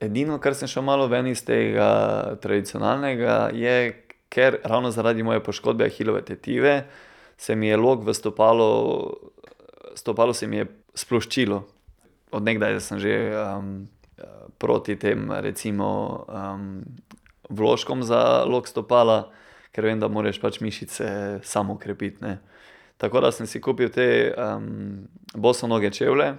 Edino, 0.00 0.38
kar 0.38 0.54
sem 0.54 0.70
šel 0.70 0.86
malo 0.86 1.10
ven 1.10 1.26
iz 1.26 1.42
tega 1.44 2.38
tradicionalnega, 2.42 3.50
je, 3.50 3.76
ker 4.30 4.62
ravno 4.62 4.94
zaradi 4.94 5.26
moje 5.26 5.42
poškodbe 5.42 5.90
ahilove 5.90 6.22
tetive 6.22 6.84
se 7.38 7.54
mi 7.56 7.68
je 7.70 7.76
lok 7.76 8.02
v 8.04 8.14
stopalu, 8.14 8.68
stopalo 9.94 10.34
se 10.34 10.46
mi 10.46 10.56
je 10.60 10.66
sploščilo. 10.94 11.62
Od 12.34 12.42
nekdaj 12.44 12.80
sem 12.82 12.98
že, 13.00 13.14
proti 14.58 14.98
tem 14.98 15.30
recimo, 15.30 15.88
vložkom 17.48 18.02
za 18.02 18.44
lok 18.44 18.68
stopala, 18.68 19.30
ker 19.72 19.86
vem, 19.86 20.02
da 20.02 20.10
moraš 20.10 20.40
pač 20.42 20.58
mišice 20.60 21.40
sam 21.46 21.70
okrepiti, 21.70 22.20
ne. 22.24 22.38
Tako 22.98 23.22
da 23.22 23.30
sem 23.30 23.46
si 23.46 23.62
kupil 23.62 23.92
te, 23.94 24.34
bosonoge 25.38 25.92
čevlje, 25.94 26.32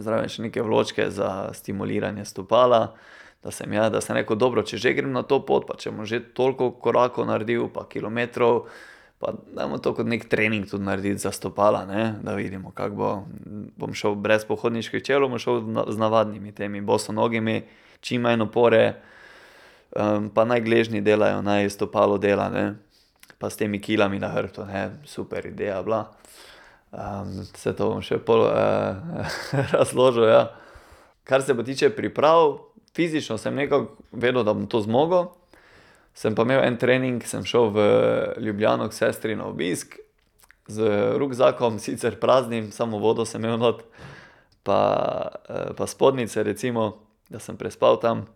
zraven 0.00 0.30
še 0.32 0.48
neke 0.48 0.64
vločke 0.64 1.10
za 1.12 1.52
stimuliranje 1.52 2.24
stopala, 2.24 2.96
da 3.44 3.52
sem 3.54 3.70
ja, 3.76 3.86
da 3.92 4.00
sem 4.00 4.16
rekel: 4.16 4.38
"Dobro, 4.40 4.64
če 4.64 4.80
že 4.80 4.94
grem 4.96 5.12
na 5.12 5.22
to 5.22 5.44
pot, 5.44 5.66
pa 5.68 5.76
če 5.76 5.92
bom 5.92 6.08
že 6.08 6.24
toliko 6.34 6.72
korakov 6.80 7.28
naredil 7.28 7.68
pa 7.68 7.84
kilometrov, 7.84 8.66
pa 9.18 9.32
dajmo 9.54 9.78
to 9.78 9.94
kot 9.94 10.06
neki 10.06 10.28
trening 10.28 10.66
tudi 10.70 10.84
narediti 10.84 11.18
za 11.18 11.32
stopala, 11.32 11.84
ne, 11.86 12.14
da 12.22 12.34
vidimo, 12.34 12.70
kako 12.70 12.94
bo." 12.94 13.10
Bom 13.76 13.94
šel 13.94 14.14
brez 14.14 14.44
pohodniških 14.44 15.02
čevljev, 15.02 15.28
bom 15.28 15.38
šel 15.38 15.62
z 15.92 15.98
navadnimi 15.98 16.52
temi 16.54 16.80
bosonogimi, 16.80 17.62
čim 18.00 18.22
manj 18.22 18.42
opore, 18.42 18.94
pa 20.34 20.44
naj 20.44 20.60
gležnji 20.60 21.00
delajo, 21.00 21.42
naj 21.42 21.70
stopalo 21.70 22.18
dela, 22.18 22.48
ne. 22.48 22.74
Pa 23.38 23.50
s 23.50 23.56
temi 23.56 23.78
kilami 23.80 24.18
na 24.18 24.28
hrbtu, 24.28 24.66
super 25.04 25.46
ideja 25.46 25.82
bila. 25.82 26.10
saj 27.54 27.76
to 27.76 27.90
bom 27.90 28.02
še 28.02 28.18
pol, 28.18 28.48
razložil, 29.74 30.28
ja. 30.28 30.48
Kar 31.24 31.42
se 31.42 31.56
pa 31.56 31.62
tiče 31.62 31.90
priprav, 31.90 32.58
fizično 32.96 33.38
sem 33.38 33.54
nekako 33.54 33.96
vedel, 34.12 34.44
da 34.44 34.54
bom 34.54 34.66
to 34.66 34.80
zmogel. 34.80 35.28
Sem 36.18 36.34
pa 36.34 36.42
imel 36.42 36.64
en 36.66 36.76
trening, 36.80 37.22
sem 37.22 37.44
šel 37.46 37.68
v 37.76 37.82
Ljubljano 38.42 38.88
k 38.90 38.96
sestri 38.96 39.36
na 39.38 39.46
obisk 39.46 39.94
z 40.66 40.88
rukzakom, 41.18 41.78
sicer 41.78 42.18
praznim, 42.18 42.72
samo 42.74 42.98
vodo 42.98 43.22
sem 43.24 43.44
imel 43.44 43.60
not, 43.60 43.84
pa, 44.66 44.80
pa 45.78 45.86
spodnjice 45.86 46.42
recimo, 46.42 46.90
da 47.30 47.38
sem 47.38 47.56
prespal 47.56 48.00
tam. 48.02 48.26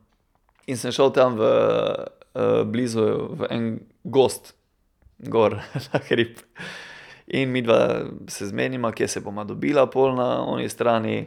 In 0.71 0.79
sem 0.79 0.95
šel 0.95 1.11
tam 1.11 1.35
v, 1.41 1.51
blizu 2.71 3.09
v 3.43 3.51
en 3.51 3.67
gozd, 4.05 4.55
gor 5.19 5.59
na 5.91 6.03
hrib. 6.07 6.39
In 7.35 7.51
midva 7.51 8.07
se 8.31 8.47
zmeniva, 8.47 8.93
kje 8.95 9.09
se 9.09 9.25
bova 9.27 9.43
dobila 9.49 9.89
pol 9.91 10.15
na 10.15 10.45
oni 10.47 10.71
strani. 10.71 11.27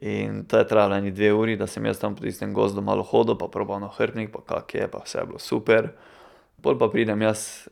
In 0.00 0.44
to 0.46 0.58
je 0.58 0.66
trajalo 0.68 0.94
ene 0.94 1.10
dve 1.10 1.32
uri, 1.34 1.56
da 1.56 1.66
sem 1.66 1.86
jaz 1.86 1.98
tam 1.98 2.14
po 2.14 2.22
tistem 2.22 2.52
gozdu 2.54 2.82
malo 2.82 3.02
hodil 3.02 3.34
pa 3.38 3.48
probal 3.50 3.80
nahrbtnik 3.82 4.30
pa 4.30 4.44
kako 4.46 4.78
je 4.78 4.88
pa 4.90 5.02
vse 5.04 5.18
je 5.18 5.26
bilo 5.26 5.38
super. 5.38 5.90
Pol 6.62 6.78
pa 6.78 6.88
pridem 6.88 7.22
jaz 7.22 7.68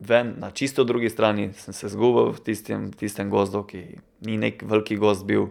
ven, 0.00 0.34
na 0.38 0.50
čisto 0.50 0.84
drugi 0.84 1.10
strani 1.10 1.52
sem 1.52 1.74
se 1.74 1.88
zgubil 1.88 2.32
v 2.32 2.40
tistem, 2.40 2.92
tistem 2.92 3.30
gozdu, 3.30 3.62
ki 3.62 3.98
ni 4.26 4.36
neki 4.36 4.66
velik 4.66 4.98
gozd 4.98 5.24
bil. 5.24 5.48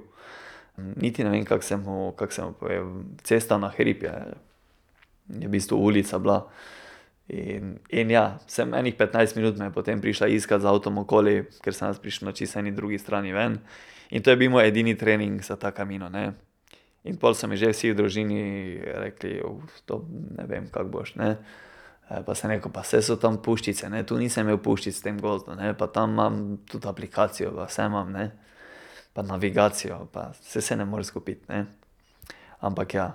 Niti 0.78 1.24
ne 1.24 1.30
vem, 1.30 1.46
kako 1.46 1.64
se 1.64 1.78
mu, 1.78 2.12
kako 2.18 2.34
se 2.34 2.42
mu 2.44 2.54
pove, 2.54 2.82
cesta 3.24 3.58
na 3.58 3.70
hrib 3.70 4.04
je, 4.04 4.14
je 5.30 5.48
v 5.48 5.52
bistvu 5.52 5.78
ulica 5.78 6.20
bila. 6.20 6.48
In, 7.28 7.78
in 7.90 8.12
ja, 8.12 8.38
sem 8.52 8.74
ene 8.76 8.92
petnajst 8.92 9.38
minut 9.40 9.58
me 9.58 9.70
je 9.70 9.76
potem 9.76 10.02
prišla 10.02 10.28
iskat 10.28 10.62
z 10.62 10.68
avtom 10.68 10.98
okoli, 11.06 11.46
ker 11.64 11.76
sem 11.76 11.88
jaz 11.88 12.02
prišel 12.04 12.28
na 12.28 12.34
čisto 12.36 12.60
eni 12.60 12.74
drugi 12.76 13.00
strani 13.00 13.32
ven. 13.32 13.62
In 14.12 14.24
to 14.24 14.34
je 14.34 14.38
bil 14.38 14.52
moj 14.52 14.68
edini 14.68 14.98
trening 15.00 15.40
za 15.44 15.56
ta 15.56 15.72
Camino, 15.72 16.10
ne. 16.12 16.34
In 17.04 17.18
pol 17.20 17.36
so 17.36 17.48
mi 17.48 17.58
že 17.60 17.72
vsi 17.72 17.92
v 17.92 17.98
družini 18.00 18.42
rekli: 18.84 19.40
to 19.88 20.04
ne 20.10 20.48
vem, 20.48 20.68
kako 20.72 20.90
boš, 20.90 21.16
ne." 21.16 21.38
pa 22.22 22.36
sem 22.36 22.52
rekel: 22.52 22.72
"Pa 22.72 22.84
saj 22.84 23.02
so 23.02 23.16
tam 23.18 23.40
puščice, 23.42 23.90
ne, 23.90 24.04
tu 24.04 24.20
nisem 24.20 24.46
imel 24.46 24.60
puščic 24.62 25.00
v 25.00 25.04
tem 25.04 25.18
gozdu, 25.18 25.56
ne, 25.56 25.72
pa 25.74 25.88
tam 25.88 26.14
imam 26.14 26.36
tudi 26.70 26.86
aplikacijo 26.88 27.56
pa 27.56 27.66
vse 27.66 27.88
imam, 27.90 28.12
ne. 28.12 28.32
Pa 29.14 29.24
navigacijo 29.24 30.10
pa 30.12 30.34
saj 30.42 30.62
se 30.62 30.76
ne 30.76 30.86
moreš 30.86 31.10
izgubiti, 31.10 31.48
ne." 31.50 31.66
Ampak 32.64 32.94
ja, 32.94 33.08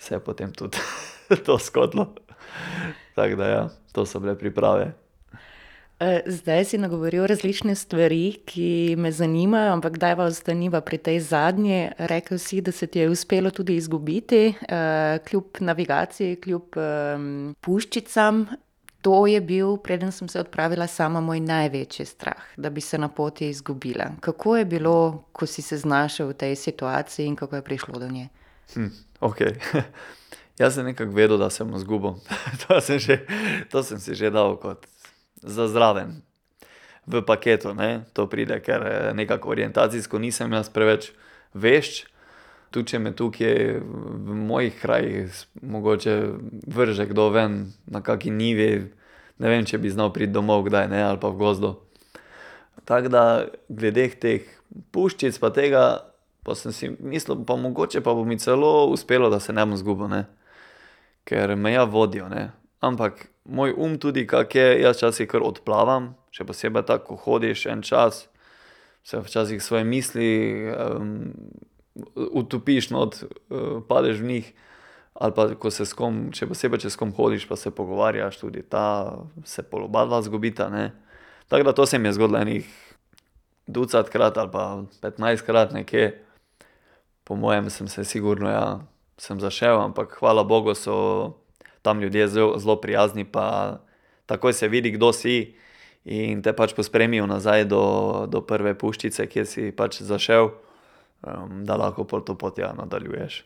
se 0.00 0.14
je 0.14 0.20
potem 0.20 0.52
tudi 0.52 0.78
to 1.46 1.58
zgodilo. 1.58 2.14
Tako 3.18 3.36
da 3.36 3.46
ja, 3.46 3.68
to 3.92 4.06
so 4.06 4.20
bile 4.20 4.38
priprave. 4.38 4.92
zdaj 6.26 6.64
si 6.64 6.78
nagovoril 6.78 7.26
različne 7.26 7.74
stvari, 7.74 8.38
ki 8.46 8.94
me 8.98 9.10
zanimajo, 9.12 9.72
ampak 9.72 9.98
dajva 9.98 10.24
ostaniva 10.24 10.80
pri 10.80 10.98
tej 10.98 11.20
zadnji. 11.20 11.88
Rekel 11.98 12.38
si, 12.38 12.60
da 12.60 12.72
se 12.72 12.86
ti 12.86 12.98
je 12.98 13.08
uspelo 13.10 13.50
tudi 13.50 13.76
izgubiti, 13.76 14.54
kljub 15.30 15.44
navigaciji, 15.60 16.36
kljub, 16.36 16.78
puščicam. 17.60 18.46
To 19.02 19.26
je 19.26 19.40
bil, 19.40 19.76
preden 19.76 20.12
sem 20.12 20.28
se 20.28 20.40
odpravila 20.40 20.86
sama, 20.86 21.20
moj 21.20 21.40
največji 21.40 22.06
strah, 22.06 22.54
da 22.56 22.70
bi 22.70 22.80
se 22.80 22.98
na 22.98 23.08
poti 23.08 23.48
izgubila. 23.48 24.12
Kako 24.20 24.56
je 24.56 24.64
bilo, 24.64 25.24
ko 25.32 25.46
si 25.46 25.62
se 25.62 25.78
znašel 25.78 26.28
v 26.28 26.34
tej 26.34 26.56
situaciji 26.56 27.26
in 27.26 27.36
kako 27.36 27.56
je 27.56 27.62
prišlo 27.62 27.98
do 27.98 28.08
nje? 28.08 28.28
okej, 29.20 29.58
jaz 30.58 30.74
sem 30.74 30.84
nekako 30.84 31.12
vedel, 31.12 31.38
da 31.38 31.50
se 31.50 31.64
bom 31.64 31.76
izgubil. 31.76 32.18
To 32.66 32.80
sem 32.80 32.98
že, 32.98 33.20
to 33.70 33.82
sem 33.82 33.98
si 33.98 34.14
že 34.14 34.30
dal 34.30 34.56
kot 34.56 34.86
za 35.42 35.68
zraven. 35.68 36.22
V 37.08 37.22
paketu, 37.24 37.72
ne, 37.72 38.04
to 38.12 38.26
pride, 38.28 38.60
ker, 38.60 38.84
nekako 39.16 39.48
orientacijsko 39.54 40.18
nisem 40.18 40.52
jaz 40.52 40.68
preveč 40.68 41.12
vešč. 41.54 42.04
Tudi 42.68 42.92
če 42.92 42.98
me 43.00 43.14
tukaj 43.16 43.80
v 43.80 44.34
mojih 44.36 44.74
krajih 44.76 45.32
mogoče 45.64 46.36
vrže 46.68 47.08
kdo 47.08 47.30
ven 47.32 47.72
na 47.88 48.04
kaki 48.04 48.28
njivi, 48.28 48.92
ne 49.40 49.48
vem, 49.48 49.64
če 49.64 49.80
bi 49.80 49.88
znal 49.88 50.12
priti 50.12 50.36
domov 50.36 50.68
kdaj, 50.68 50.90
ne, 50.92 51.00
ali 51.00 51.16
pa 51.16 51.32
v 51.32 51.40
gozdu. 51.40 51.78
Tako 52.84 53.08
da 53.08 53.22
glede 53.72 54.10
teh 54.20 54.44
puščic 54.92 55.40
pa 55.40 55.48
tega 55.48 56.08
pa 56.48 56.54
sem 56.56 56.72
si 56.72 56.88
mislil, 57.00 57.44
pa 57.44 57.56
mogoče 57.56 58.00
pa 58.00 58.14
bo 58.16 58.24
mi 58.24 58.38
celo 58.38 58.88
uspelo, 58.88 59.28
da 59.30 59.40
se 59.40 59.52
ne 59.52 59.64
bom 59.64 59.76
izgubil, 59.76 60.08
ne. 60.08 60.24
Ker 61.28 61.56
me 61.56 61.74
ja 61.74 61.84
vodijo, 61.84 62.28
ne. 62.32 62.48
Ampak 62.80 63.26
moj 63.44 63.74
um 63.76 63.98
tudi, 63.98 64.26
kako 64.26 64.58
je, 64.58 64.80
jaz 64.82 64.96
včasih 64.96 65.28
kar 65.28 65.44
odplavam, 65.44 66.14
še 66.32 66.46
posebej 66.48 66.86
tako, 66.88 67.16
ko 67.16 67.22
hodiš 67.24 67.66
en 67.68 67.82
čas, 67.84 68.26
se 69.04 69.20
včasih 69.20 69.60
svoje 69.62 69.84
misli, 69.84 70.30
utopiš 72.14 72.90
not, 72.94 73.22
padeš 73.88 74.22
v 74.22 74.32
njih. 74.32 74.50
Ali 75.18 75.34
pa 75.34 75.48
ko 75.58 75.70
se 75.74 75.82
s 75.82 75.96
kom, 75.98 76.28
še 76.30 76.46
posebej, 76.46 76.84
če 76.84 76.92
s 76.94 76.98
kom 77.00 77.10
hodiš 77.16 77.48
pa 77.50 77.56
se 77.58 77.72
pogovarjaš, 77.74 78.38
tudi 78.38 78.62
ta 78.62 79.18
se 79.42 79.64
pol 79.66 79.88
obadva 79.88 80.20
izgubita, 80.22 80.68
ne. 80.70 80.92
Tako 81.50 81.66
da 81.66 81.74
to 81.74 81.86
se 81.86 81.98
mi 81.98 82.06
je 82.08 82.14
zgodilo 82.14 82.38
ene 82.38 82.60
ducatkrat 83.66 84.38
ali 84.38 84.50
pa 84.52 84.84
petnajstkrat 85.02 85.72
nekje. 85.72 86.12
Po 87.24 87.36
mojem 87.36 87.70
sem 87.70 87.88
se 87.88 88.04
sigurno, 88.04 88.48
ja, 88.48 88.78
sem 89.18 89.40
zašel, 89.40 89.80
ampak 89.80 90.16
hvala 90.20 90.44
bogu 90.44 90.74
so 90.74 91.34
tam 91.82 92.00
ljudje 92.00 92.28
zelo 92.28 92.76
prijazni 92.80 93.24
pa 93.24 93.78
takoj 94.26 94.52
se 94.52 94.68
vidi, 94.68 94.90
kdo 94.90 95.12
si, 95.12 95.54
in 96.04 96.42
te 96.42 96.52
pač 96.52 96.74
pospremijo 96.76 97.26
nazaj 97.26 97.64
do, 97.64 97.84
do 98.28 98.42
prve 98.44 98.74
puščice, 98.78 99.26
kjer 99.26 99.46
si 99.46 99.70
pač 99.72 100.02
zašel, 100.04 100.52
da 101.64 101.76
lahko 101.80 102.04
pol 102.04 102.24
to 102.24 102.36
pot, 102.38 102.58
ja, 102.60 102.74
nadaljuješ. 102.76 103.42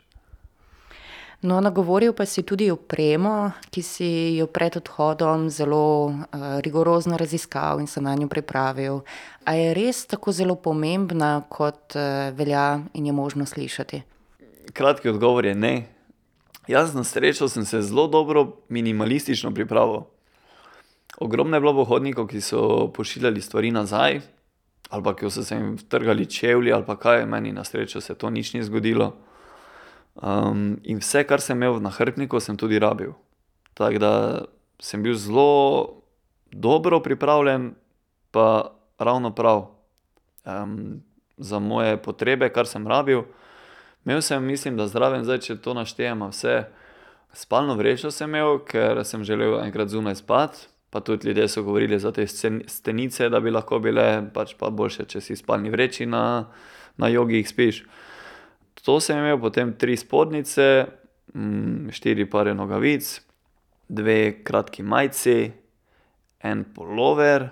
No, 1.42 1.58
nagovoril 1.58 2.12
pa 2.14 2.22
si 2.26 2.44
tudi 2.46 2.68
opremo, 2.70 3.50
ki 3.74 3.82
si 3.82 4.10
jo 4.36 4.46
pred 4.46 4.76
odhodom 4.78 5.48
zelo, 5.50 6.14
rigorozno 6.62 7.18
raziskal 7.18 7.82
in 7.82 7.90
se 7.90 8.02
nanjo 8.02 8.28
pripravil. 8.30 9.00
A 9.42 9.56
je 9.58 9.72
res 9.74 10.04
tako 10.06 10.30
zelo 10.30 10.54
pomembna, 10.54 11.40
kot, 11.50 11.98
velja 12.38 12.78
in 12.94 13.10
je 13.10 13.14
možno 13.14 13.46
slišati? 13.46 14.02
Kratki 14.72 15.08
odgovor 15.08 15.44
je 15.44 15.54
ne. 15.54 15.88
Jaz 16.68 16.94
na 16.94 17.04
srečo 17.04 17.48
sem 17.48 17.64
se 17.64 17.82
zelo 17.82 18.06
dobro 18.06 18.56
minimalistično 18.68 19.50
pripravil. 19.54 20.06
Ogromno 21.18 21.56
je 21.56 21.60
bilo 21.60 21.74
pohodnikov, 21.74 22.26
ki 22.26 22.40
so 22.40 22.92
pošiljali 22.94 23.40
stvari 23.40 23.70
nazaj 23.70 24.20
ali 24.92 25.02
pa 25.02 25.14
ko 25.16 25.30
so 25.30 25.42
se 25.42 25.56
jim 25.56 25.78
trgali 25.88 26.26
čevlji 26.26 26.72
ali 26.72 26.84
pa 26.84 26.96
kaj, 26.96 27.26
meni 27.26 27.52
na 27.52 27.64
srečo 27.64 28.00
se 28.00 28.14
to 28.14 28.30
nič 28.30 28.52
ni 28.54 28.62
zgodilo. 28.62 29.16
in 30.84 30.98
vse, 30.98 31.24
kar 31.24 31.40
sem 31.40 31.56
imel 31.56 31.80
v 31.80 31.80
nahrbtniku, 31.80 32.40
sem 32.40 32.56
tudi 32.56 32.78
rabil. 32.78 33.12
Tako 33.74 33.98
da 33.98 34.44
sem 34.78 35.02
bil 35.02 35.14
zelo 35.14 36.02
dobro 36.52 37.00
pripravljen 37.00 37.74
pa 38.30 38.76
ravno 38.98 39.34
prav. 39.34 39.66
za 41.36 41.58
moje 41.58 41.96
potrebe, 41.96 42.48
kar 42.52 42.66
sem 42.66 42.86
rabil. 42.86 43.22
Imel 44.04 44.22
sem, 44.22 44.44
mislim, 44.44 44.76
da 44.76 44.88
zraven, 44.90 45.24
zdaj 45.24 45.38
če 45.46 45.56
to 45.62 45.74
naštejeva 45.78 46.28
vse, 46.32 46.56
spalno 47.38 47.76
vrečo 47.78 48.10
sem 48.10 48.30
imel, 48.30 48.58
ker 48.66 49.04
sem 49.06 49.24
želel 49.24 49.60
enkrat 49.62 49.92
zunaj 49.92 50.18
spati, 50.18 50.66
pa 50.90 51.00
tudi 51.00 51.28
ljudje 51.28 51.48
so 51.48 51.62
govorili 51.62 51.98
za 51.98 52.12
te 52.12 52.26
stenice, 52.26 53.28
da 53.28 53.40
bi 53.40 53.50
lahko 53.50 53.78
bile, 53.78 54.24
pač 54.34 54.56
pa 54.58 54.70
boljše, 54.70 55.06
če 55.08 55.20
si 55.20 55.36
spalni 55.38 55.70
vreči 55.70 56.06
na, 56.06 56.50
na 56.96 57.08
jogijih 57.08 57.48
spiš. 57.48 57.84
To 58.84 58.98
sem 59.00 59.22
imel, 59.22 59.38
potem 59.40 59.72
tri 59.78 59.96
spodnjice, 59.96 60.66
štiri 61.94 62.26
pare 62.30 62.52
nogavic, 62.54 63.14
dve 63.88 64.42
kratki 64.44 64.82
majici, 64.82 65.52
en 66.42 66.64
pulover, 66.74 67.48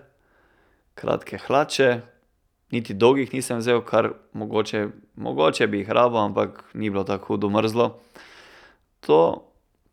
kratke 0.98 1.38
hlače, 1.46 1.90
niti 2.70 2.94
dolgih 2.94 3.32
nisem 3.32 3.58
vzel, 3.58 3.82
kar 3.84 4.12
mogoče, 4.32 4.88
mogoče 5.16 5.66
bi 5.66 5.82
jih 5.82 5.90
rabil, 5.90 6.18
ampak 6.18 6.64
ni 6.74 6.90
bilo 6.90 7.04
tako 7.04 7.34
hudo 7.34 7.50
mrzlo. 7.50 7.90
To, 9.06 9.20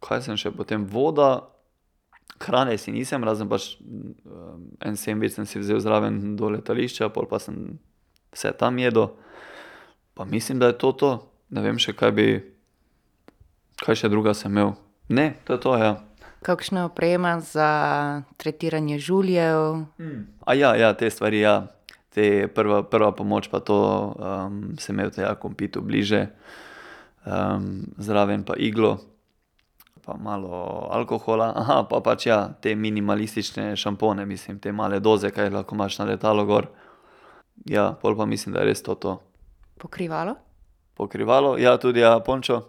kaj 0.04 0.22
sem 0.28 0.38
še 0.38 0.52
potem, 0.54 0.86
voda, 0.86 1.48
hrane 2.44 2.78
si 2.78 2.92
nisem, 2.94 3.24
razen 3.24 3.50
pač, 3.50 3.76
en 4.86 4.98
sendvič 4.98 5.38
sem 5.38 5.48
si 5.50 5.62
vzel 5.62 5.82
zraven 5.82 6.36
do 6.38 6.52
letališča, 6.54 7.10
pol 7.14 7.26
pa 7.30 7.42
sem 7.42 7.80
vse 8.36 8.54
tam 8.60 8.78
jedel. 8.78 9.10
Pa 10.14 10.26
mislim, 10.26 10.60
da 10.60 10.74
je 10.74 10.78
to 10.78 10.92
to. 10.92 11.12
Ne 11.50 11.64
vem 11.64 11.78
še, 11.80 11.94
kaj 11.96 12.12
bi, 12.12 12.28
kaj 13.80 14.04
še 14.04 14.12
drugega 14.12 14.36
sem 14.36 14.52
imel. 14.52 14.76
Ne, 15.10 15.38
to 15.48 15.56
je 15.56 15.64
to, 15.64 15.74
ja. 15.80 15.94
Kakšna 16.44 16.86
oprema 16.90 17.40
za 17.40 17.70
tretiranje 18.38 19.00
žuljev? 19.00 19.88
ja, 20.76 20.92
te 20.94 21.10
stvari, 21.10 21.40
ja. 21.40 21.77
Te 22.18 22.48
prva, 22.50 22.82
prva 22.90 23.12
pomoč 23.14 23.46
pa 23.52 23.62
to, 23.62 23.78
sem 24.82 24.96
imel 24.98 25.14
tja 25.14 25.36
kompitu 25.38 25.84
bliže. 25.86 26.28
zraven 28.02 28.44
pa 28.48 28.56
iglo 28.58 28.98
pa 30.08 30.16
malo 30.16 30.88
alkohola, 30.92 31.52
pa 31.92 32.00
pač 32.00 32.30
ja, 32.30 32.40
te 32.64 32.72
minimalistične 32.76 33.76
šampone, 33.76 34.24
mislim, 34.26 34.60
te 34.64 34.72
male 34.72 35.02
doze, 35.04 35.34
kaj 35.36 35.52
lahko 35.52 35.76
imaš 35.76 36.00
na 36.00 36.06
letalu 36.08 36.46
gor. 36.48 36.70
Ja, 37.68 37.90
pol 38.02 38.16
pa 38.16 38.26
mislim, 38.26 38.56
da 38.56 38.64
je 38.64 38.70
res 38.72 38.84
to 38.86 38.96
to. 38.96 39.18
Pokrivalo? 39.78 40.38
Pokrivalo, 40.96 41.58
ja, 41.60 41.76
tudi, 41.78 42.00
ja, 42.00 42.16
pončo. 42.24 42.62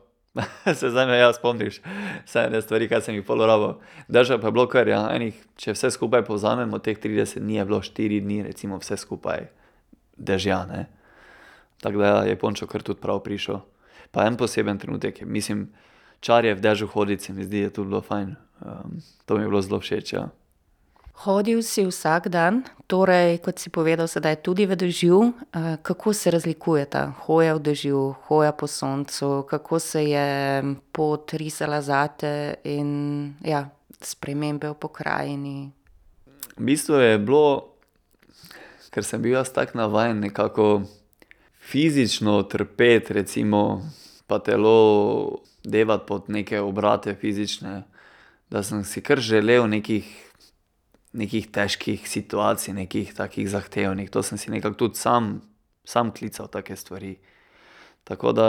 Se 0.79 0.90
zdaj 0.90 1.07
me 1.07 1.18
ja 1.18 1.33
spomniš. 1.33 1.81
Vse 2.27 2.44
ene 2.46 2.62
stvari, 2.62 2.88
kaj 2.88 3.03
sem 3.07 3.16
jih 3.18 3.27
pol 3.27 3.42
rabil. 3.46 3.74
Dežja 4.09 4.38
pa 4.38 4.48
je 4.48 4.55
bilo 4.57 4.66
kar, 4.70 4.88
ja, 4.88 5.05
ene, 5.14 5.33
če 5.59 5.74
vse 5.77 5.90
skupaj 5.94 6.24
povzamem, 6.27 6.72
od 6.74 6.85
teh 6.85 6.98
trideset 6.98 7.42
dni 7.42 7.59
je 7.59 7.66
bilo 7.68 7.81
štiri 7.83 8.20
dni 8.24 8.42
recimo 8.46 8.79
vse 8.79 8.96
skupaj 9.01 9.48
dežja, 10.18 10.64
ne. 10.70 10.87
Tako 11.83 11.98
da 11.98 12.07
ja, 12.07 12.22
je 12.33 12.38
pončo 12.38 12.66
kar 12.66 12.83
tudi 12.83 13.01
prav 13.01 13.22
prišel. 13.22 13.61
Pa 14.11 14.27
en 14.27 14.37
poseben 14.37 14.79
trenutek, 14.79 15.22
mislim, 15.22 15.68
čar 16.20 16.44
je 16.44 16.55
v 16.55 16.62
dežju 16.64 16.88
hoditi, 16.94 17.24
se 17.24 17.33
mi 17.33 17.44
zdi, 17.44 17.66
je 17.66 17.70
tudi 17.70 17.88
bilo 17.88 18.01
fajn. 18.01 18.37
to 19.27 19.37
mi 19.37 19.42
je 19.42 19.48
bilo 19.48 19.62
zelo 19.62 19.81
všeč, 19.81 20.12
ja. 20.12 20.29
Hodil 21.18 21.62
si 21.66 21.83
vsak 21.83 22.28
dan, 22.31 22.62
torej 22.87 23.42
kot 23.42 23.59
si 23.59 23.74
povedal 23.74 24.07
sedaj 24.07 24.38
tudi 24.38 24.70
v 24.70 24.78
dežju. 24.78 25.35
kako 25.83 26.12
se 26.14 26.31
razlikujeta 26.31 27.11
hoja 27.26 27.59
v 27.59 27.61
dežju, 27.61 28.14
hoja 28.31 28.52
po 28.52 28.66
soncu, 28.66 29.42
kako 29.50 29.78
se 29.78 30.04
je 30.04 30.62
pot 30.92 31.35
risala 31.35 31.83
zate 31.83 32.62
in, 32.64 33.35
ja, 33.42 33.66
spremembe 33.98 34.70
v 34.70 34.78
pokrajini? 34.78 35.72
V 36.54 36.62
bistvu 36.62 37.02
je 37.02 37.18
bilo, 37.18 37.74
ker 38.94 39.02
sem 39.02 39.22
bil 39.22 39.35
jaz 39.35 39.50
tako 39.50 39.78
navajen 39.78 40.22
nekako 40.22 40.83
fizično 41.59 42.42
trpeti 42.42 43.12
recimo 43.12 43.83
pa 44.26 44.38
telo 44.38 45.42
devati 45.64 46.04
pod 46.07 46.24
neke 46.28 46.61
obrate 46.61 47.14
fizične, 47.14 47.83
da 48.50 48.62
sem 48.62 48.85
si 48.85 49.00
kar 49.00 49.20
želel 49.20 49.66
nekih, 49.68 50.27
nekih 51.18 51.48
težkih 51.50 52.07
situacij, 52.09 52.74
nekih 52.76 53.11
takih 53.14 53.48
zahtevnih, 53.50 54.11
to 54.11 54.22
sem 54.22 54.38
si 54.38 54.52
nekako 54.54 54.87
tudi 54.87 55.00
sam, 55.00 55.40
sam 55.85 56.12
klical 56.14 56.48
take 56.48 56.76
stvari. 56.76 57.16
Tako 58.09 58.33
da 58.33 58.48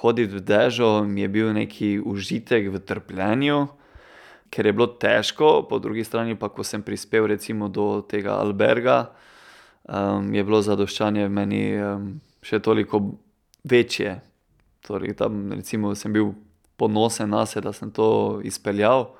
hoditi 0.00 0.38
v 0.38 0.40
dežju 0.40 1.04
mi 1.04 1.20
je 1.20 1.28
bil 1.28 1.52
neki 1.52 1.98
užitek 2.00 2.70
v 2.72 2.80
trpljenju, 2.80 3.66
ker 4.48 4.66
je 4.66 4.72
bilo 4.72 4.86
težko, 4.86 5.66
po 5.68 5.76
drugi 5.78 6.04
strani 6.04 6.38
pa, 6.38 6.48
ko 6.48 6.64
sem 6.64 6.82
prispel 6.82 7.26
recimo 7.28 7.68
do 7.68 8.00
tega 8.08 8.38
alberga, 8.40 9.10
je 10.32 10.44
bilo 10.44 10.62
zadoščanje 10.64 11.28
meni, 11.28 11.76
še 12.40 12.62
toliko 12.64 13.02
večje. 13.68 14.20
Torej 14.86 15.18
tam 15.20 15.50
recimo 15.52 15.92
sem 15.92 16.12
bil 16.14 16.32
ponosen 16.80 17.28
nase, 17.34 17.60
da 17.60 17.74
sem 17.76 17.90
to 17.92 18.40
izpeljal. 18.46 19.10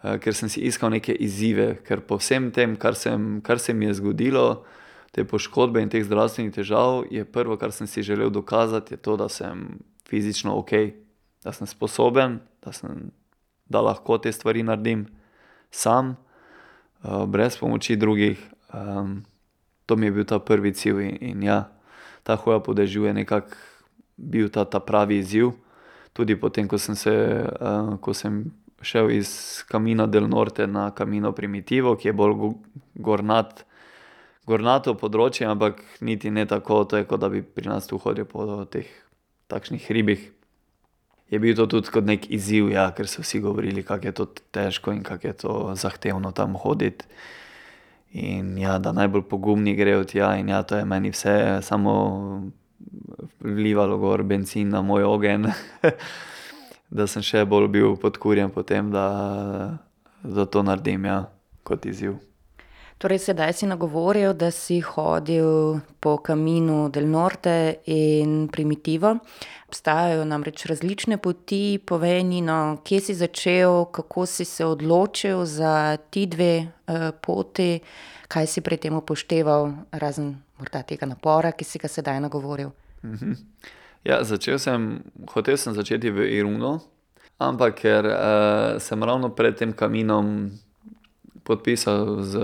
Ker 0.00 0.34
sem 0.34 0.48
si 0.48 0.62
iskal 0.64 0.90
neke 0.94 1.12
izzive, 1.12 1.74
ker 1.86 2.00
po 2.00 2.16
vsem 2.20 2.50
tem, 2.54 2.76
kar 2.76 2.96
sem, 2.96 3.40
kar 3.44 3.60
se 3.60 3.74
mi 3.74 3.86
je 3.88 3.98
zgodilo, 4.00 4.64
te 5.12 5.24
poškodbe 5.26 5.82
in 5.82 5.90
teh 5.90 6.04
zdravstvenih 6.06 6.54
težav, 6.54 7.04
je 7.10 7.24
prvo, 7.26 7.56
kar 7.60 7.74
sem 7.74 7.86
si 7.90 8.02
želel 8.06 8.30
dokazati, 8.30 8.96
to, 8.96 9.16
da 9.18 9.28
sem 9.28 9.80
fizično 10.08 10.54
okej, 10.58 10.94
da 11.44 11.52
sem 11.52 11.66
sposoben, 11.66 12.38
da 12.64 12.72
sem, 12.72 13.10
da 13.68 13.80
lahko 13.80 14.18
te 14.18 14.32
stvari 14.32 14.62
naredim 14.62 15.06
sam, 15.70 16.16
brez 17.02 17.56
pomoči 17.58 17.96
drugih. 17.96 18.38
to 19.86 19.96
mi 19.96 20.06
je 20.06 20.12
bil 20.12 20.24
ta 20.24 20.38
prvi 20.38 20.72
cilj 20.74 21.02
in, 21.02 21.16
in 21.20 21.42
ja, 21.42 21.72
ta 22.22 22.36
hoja 22.36 22.60
po 22.60 22.74
dežju 22.74 23.04
je 23.04 23.14
nekako 23.14 23.56
bil 24.16 24.48
ta 24.48 24.64
ta 24.64 24.80
pravi 24.80 25.18
izziv. 25.18 25.50
Tudi 26.12 26.36
potem, 26.36 26.68
ko 26.68 26.78
sem 26.78 26.94
se, 26.94 27.12
ko 28.00 28.14
sem 28.14 28.44
šel 28.80 29.10
iz 29.10 29.30
Camina 29.70 30.06
del 30.06 30.28
Norte 30.28 30.66
na 30.66 30.90
Camino 30.96 31.32
Primitivo, 31.32 31.96
ki 31.96 32.08
je 32.08 32.12
bolj 32.16 32.54
gornat, 32.94 33.64
gornato 34.48 34.94
področje, 34.98 35.46
ampak 35.48 35.82
niti 36.00 36.30
ne 36.30 36.46
tako, 36.48 36.84
to 36.84 37.00
je, 37.00 37.06
kot 37.08 37.20
da 37.20 37.28
bi 37.32 37.42
pri 37.42 37.70
nas 37.70 37.88
tu 37.90 38.00
hodil 38.00 38.28
po 38.28 38.64
teh 38.64 38.88
takšnih 39.52 39.88
hribih. 39.90 40.30
Je 41.30 41.38
bil 41.38 41.54
to 41.54 41.68
tudi 41.70 41.92
kot 41.94 42.06
neki 42.08 42.32
izziv, 42.34 42.72
ja, 42.72 42.88
ker 42.96 43.06
so 43.06 43.22
vsi 43.22 43.38
govorili, 43.44 43.84
kako 43.86 44.08
je 44.08 44.14
to 44.18 44.26
težko 44.50 44.94
in 44.96 45.04
kako 45.06 45.28
je 45.28 45.36
to 45.44 45.52
zahtevno 45.78 46.32
tam 46.34 46.56
hoditi. 46.58 47.06
In 48.18 48.56
ja, 48.58 48.80
da 48.82 48.90
najbolj 48.90 49.28
pogumni 49.30 49.76
grejo 49.78 50.02
tja 50.04 50.32
in 50.40 50.48
ja, 50.50 50.64
to 50.66 50.80
je 50.80 50.84
meni 50.84 51.12
vse 51.14 51.60
samo 51.62 51.94
vlivalo 53.40 53.98
gor 53.98 54.22
bencin 54.26 54.72
na 54.74 54.82
moj 54.82 55.06
ogenj, 55.06 55.46
da 56.90 57.06
sem 57.06 57.22
še 57.22 57.44
bolj 57.46 57.68
bil 57.70 57.94
podkurjen 58.00 58.50
po 58.50 58.62
tem, 58.66 58.90
da, 58.90 59.78
da 60.22 60.46
to 60.46 60.62
naredim, 60.66 61.06
ja, 61.06 61.22
kot 61.66 61.86
izziv. 61.86 62.18
Torej 63.00 63.22
sedaj 63.30 63.54
si 63.56 63.64
nagovoril, 63.64 64.34
da 64.36 64.50
si 64.52 64.82
hodil 64.84 65.80
po 66.04 66.18
Caminu 66.20 66.90
del 66.92 67.06
Norte 67.08 67.80
in 67.88 68.50
Primitivo. 68.52 69.14
Obstajajo 69.70 70.26
namreč 70.28 70.66
različne 70.68 71.16
poti, 71.16 71.80
povej 71.80 72.20
mi, 72.28 72.42
no, 72.44 72.76
kje 72.84 73.00
si 73.00 73.16
začel, 73.16 73.86
kako 73.88 74.26
si 74.28 74.44
se 74.44 74.68
odločil 74.68 75.46
za 75.48 75.96
ti 76.10 76.26
dve, 76.28 76.68
poti, 77.24 77.80
kaj 78.28 78.46
si 78.46 78.60
pri 78.60 78.76
tem 78.76 79.00
upošteval, 79.00 79.72
razen 79.96 80.34
morda 80.60 80.84
tega 80.84 81.08
napora, 81.08 81.56
ki 81.56 81.64
si 81.64 81.80
ga 81.80 81.88
sedaj 81.88 82.20
nagovoril? 82.20 82.74
Ja, 84.00 84.24
začel 84.24 84.56
sem, 84.56 85.04
hotel 85.28 85.60
sem 85.60 85.76
začeti 85.76 86.08
v 86.08 86.24
Irunu, 86.32 86.80
ampak 87.36 87.84
ker, 87.84 88.06
sem 88.80 88.96
ravno 88.96 89.28
pred 89.28 89.60
tem 89.60 89.76
Caminom 89.76 90.56
podpisal 91.44 92.24
z 92.24 92.40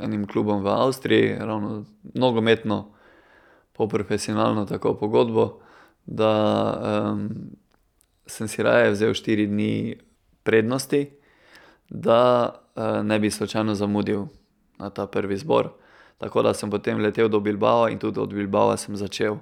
enim 0.00 0.24
klubom 0.24 0.64
v 0.64 0.68
Avstriji, 0.72 1.36
ravno 1.36 1.84
nogometno, 2.16 2.88
polprofesionalno 3.76 4.64
tako 4.64 4.96
pogodbo, 4.96 5.60
da, 6.08 6.32
sem 8.24 8.48
si 8.48 8.64
raje 8.64 8.96
vzel 8.96 9.12
štiri 9.12 9.44
dni 9.44 10.00
prednosti, 10.40 11.04
da, 11.92 12.56
ne 13.04 13.20
bi 13.20 13.28
slučajno 13.28 13.76
zamudil 13.76 14.24
na 14.80 14.88
ta 14.88 15.04
prvi 15.04 15.36
zbor. 15.36 15.68
Tako 16.16 16.48
da 16.48 16.56
sem 16.56 16.72
potem 16.72 16.96
letel 16.96 17.28
do 17.28 17.44
Bilbava 17.44 17.92
in 17.92 18.00
tudi 18.00 18.20
od 18.20 18.32
Bilbava 18.32 18.80
sem 18.80 18.96
začel 18.96 19.36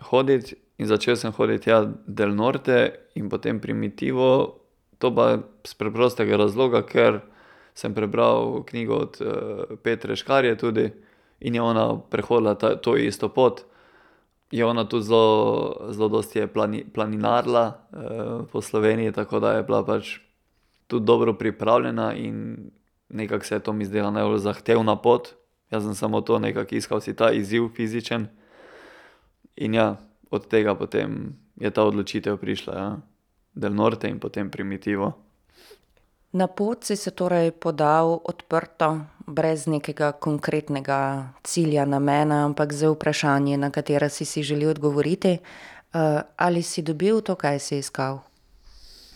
hoditi 0.00 0.56
in 0.78 0.86
začel 0.86 1.16
sem 1.16 1.32
hoditi 1.32 1.64
tja 1.64 1.84
del 2.06 2.34
Norte 2.34 3.08
in 3.14 3.28
potem 3.28 3.60
Primitivo. 3.60 4.60
To 4.98 5.12
pa 5.12 5.38
s 5.64 5.74
preprostega 5.76 6.36
razloga, 6.36 6.82
ker 6.82 7.20
sem 7.76 7.94
prebral 7.94 8.64
knjigo 8.64 8.96
od, 8.96 9.18
Petre 9.82 10.16
Škarje 10.16 10.56
tudi 10.56 10.90
in 11.40 11.54
je 11.54 11.62
ona 11.62 12.00
prehodila 12.10 12.54
to 12.56 12.96
isto 12.96 13.28
pot. 13.28 13.64
Je 14.50 14.64
ona 14.64 14.86
tudi 14.88 15.04
zelo, 15.04 15.90
zelo 15.90 16.08
dosti 16.08 16.38
je 16.38 16.48
planinarila, 16.94 17.80
po 18.52 18.62
Sloveniji, 18.62 19.12
tako 19.12 19.40
da 19.40 19.52
je 19.52 19.62
bila 19.62 19.84
pač 19.84 20.18
tudi 20.86 21.04
dobro 21.04 21.34
pripravljena 21.34 22.14
in 22.14 22.70
nekako 23.08 23.44
se 23.44 23.54
je 23.54 23.60
to 23.60 23.72
mi 23.72 23.84
zdela 23.84 24.10
najbolj 24.10 24.38
zahtevna 24.38 24.96
pot. 24.96 25.34
Jaz 25.70 25.82
sem 25.82 25.94
samo 25.94 26.20
to 26.20 26.38
nekako 26.38 26.74
iskal 26.74 27.00
si 27.00 27.16
ta 27.16 27.32
izziv 27.32 27.68
fizičen. 27.76 28.28
In 29.56 29.74
ja, 29.74 29.96
od 30.30 30.48
tega 30.48 30.74
potem 30.74 31.36
je 31.56 31.70
ta 31.70 31.84
odločitev 31.84 32.36
prišla, 32.36 32.72
ja. 32.74 32.96
Del 33.56 33.72
Norte 33.72 34.08
in 34.08 34.20
potem 34.20 34.50
Primitivo. 34.52 35.16
Na 36.36 36.46
pot 36.46 36.84
si 36.84 36.96
se 36.96 37.10
torej 37.10 37.56
podal 37.56 38.20
odprto, 38.20 39.08
brez 39.24 39.64
nekega 39.64 40.12
konkretnega 40.12 41.32
cilja, 41.40 41.86
namena, 41.88 42.44
ampak 42.44 42.76
z 42.76 42.92
vprašanji, 42.92 43.56
na 43.56 43.72
katera 43.72 44.08
si 44.12 44.24
si 44.24 44.42
želel 44.42 44.76
odgovoriti. 44.76 45.38
ali 46.36 46.62
si 46.62 46.82
dobil 46.82 47.20
to, 47.20 47.34
kaj 47.34 47.58
si 47.58 47.78
iskal? 47.78 48.20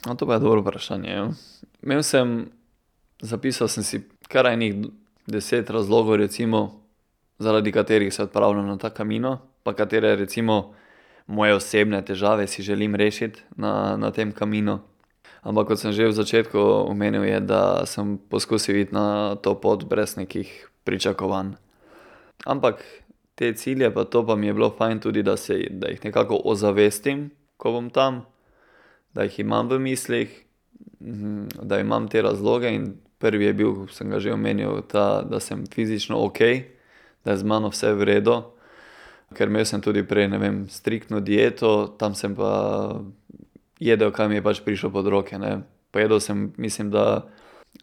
No, 0.07 0.17
to 0.17 0.27
pa 0.27 0.35
je 0.35 0.41
dobro 0.41 0.65
vprašanje, 0.65 1.11
ja. 1.11 1.29
Imel 1.83 2.03
sem, 2.03 2.49
zapisal 3.21 3.69
sem 3.69 3.85
si 3.85 4.01
kar 4.29 4.47
ene 4.47 4.89
deset 5.27 5.71
razlogov, 5.71 6.17
recimo, 6.17 6.81
zaradi 7.39 7.73
katerih 7.73 8.15
se 8.15 8.23
odpravljam 8.23 8.67
na 8.67 8.79
ta 8.79 8.89
Camino 8.91 9.50
pa 9.63 9.75
katere 9.75 10.17
recimo 10.17 10.75
moje 11.27 11.55
osebne 11.55 12.03
težave 12.05 12.47
si 12.47 12.63
želim 12.63 12.95
rešiti 12.95 13.41
na, 13.57 13.97
na 13.97 14.11
tem 14.11 14.33
Caminu. 14.33 14.81
Ampak 15.43 15.73
kot 15.73 15.81
sem 15.81 15.93
že 15.93 16.11
v 16.11 16.13
začetku 16.13 16.59
omenil, 16.91 17.25
je, 17.25 17.41
da 17.41 17.87
sem 17.89 18.19
poskusil 18.19 18.85
iti 18.85 18.93
na 18.93 19.37
to 19.41 19.57
pot 19.57 19.85
brez 19.89 20.17
nekih 20.17 20.69
pričakovanj. 20.85 21.57
Ampak 22.45 22.85
te 23.35 23.53
cilje 23.57 23.89
pa 23.89 24.05
to 24.05 24.27
pa 24.27 24.37
mi 24.37 24.47
je 24.47 24.55
bilo 24.55 24.71
fajn 24.71 25.01
tudi, 25.01 25.23
da 25.23 25.37
se, 25.37 25.65
da 25.71 25.89
jih 25.89 26.05
nekako 26.05 26.41
ozavestim, 26.45 27.31
ko 27.57 27.73
bom 27.73 27.89
tam, 27.91 28.25
da 29.15 29.25
jih 29.25 29.41
imam 29.41 29.69
v 29.69 29.79
mislih, 29.81 30.29
da 31.63 31.81
imam 31.81 32.09
te 32.09 32.23
razloge, 32.23 32.69
prvi 33.19 33.45
je 33.45 33.53
bil, 33.53 33.89
sem 33.89 34.11
ga 34.11 34.21
že 34.21 34.33
omenil, 34.33 34.83
ta, 34.89 35.23
da 35.23 35.41
sem 35.41 35.65
fizično 35.67 36.21
okej, 36.21 36.69
da 37.25 37.33
je 37.33 37.41
z 37.41 37.45
mano 37.45 37.73
vse 37.73 37.93
v 37.97 38.05
redu. 38.05 38.43
Ker 39.35 39.51
imel 39.51 39.65
sem 39.69 39.83
tudi 39.83 40.03
prej, 40.03 40.27
ne 40.33 40.39
vem, 40.43 40.63
striktno 40.69 41.21
dieto, 41.23 41.95
tam 41.99 42.17
sem 42.19 42.35
pa 42.35 42.51
jedel, 43.79 44.11
kaj 44.11 44.29
mi 44.29 44.41
je 44.41 44.43
pač 44.43 44.61
prišlo 44.67 44.91
pod 44.91 45.07
roke, 45.07 45.39
ne. 45.39 45.61
Pojedel 45.95 46.21
sem, 46.23 46.51
mislim, 46.59 46.91
da 46.91 47.27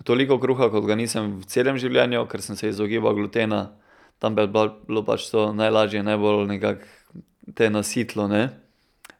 toliko 0.03 0.39
kruha, 0.43 0.69
kot 0.71 0.85
ga 0.87 0.95
nisem 0.99 1.37
v 1.39 1.47
celem 1.47 1.79
življenju, 1.79 2.25
ker 2.27 2.43
sem 2.43 2.59
se 2.59 2.71
izogibal 2.71 3.15
glutena. 3.15 3.71
Tam 4.19 4.37
je 4.37 4.47
bilo 4.49 5.03
pač 5.05 5.29
to 5.31 5.51
najlažje, 5.53 6.03
najbolj 6.03 6.47
nekako 6.51 7.23
te 7.55 7.69
nasitilo, 7.69 8.27
ne. 8.27 8.49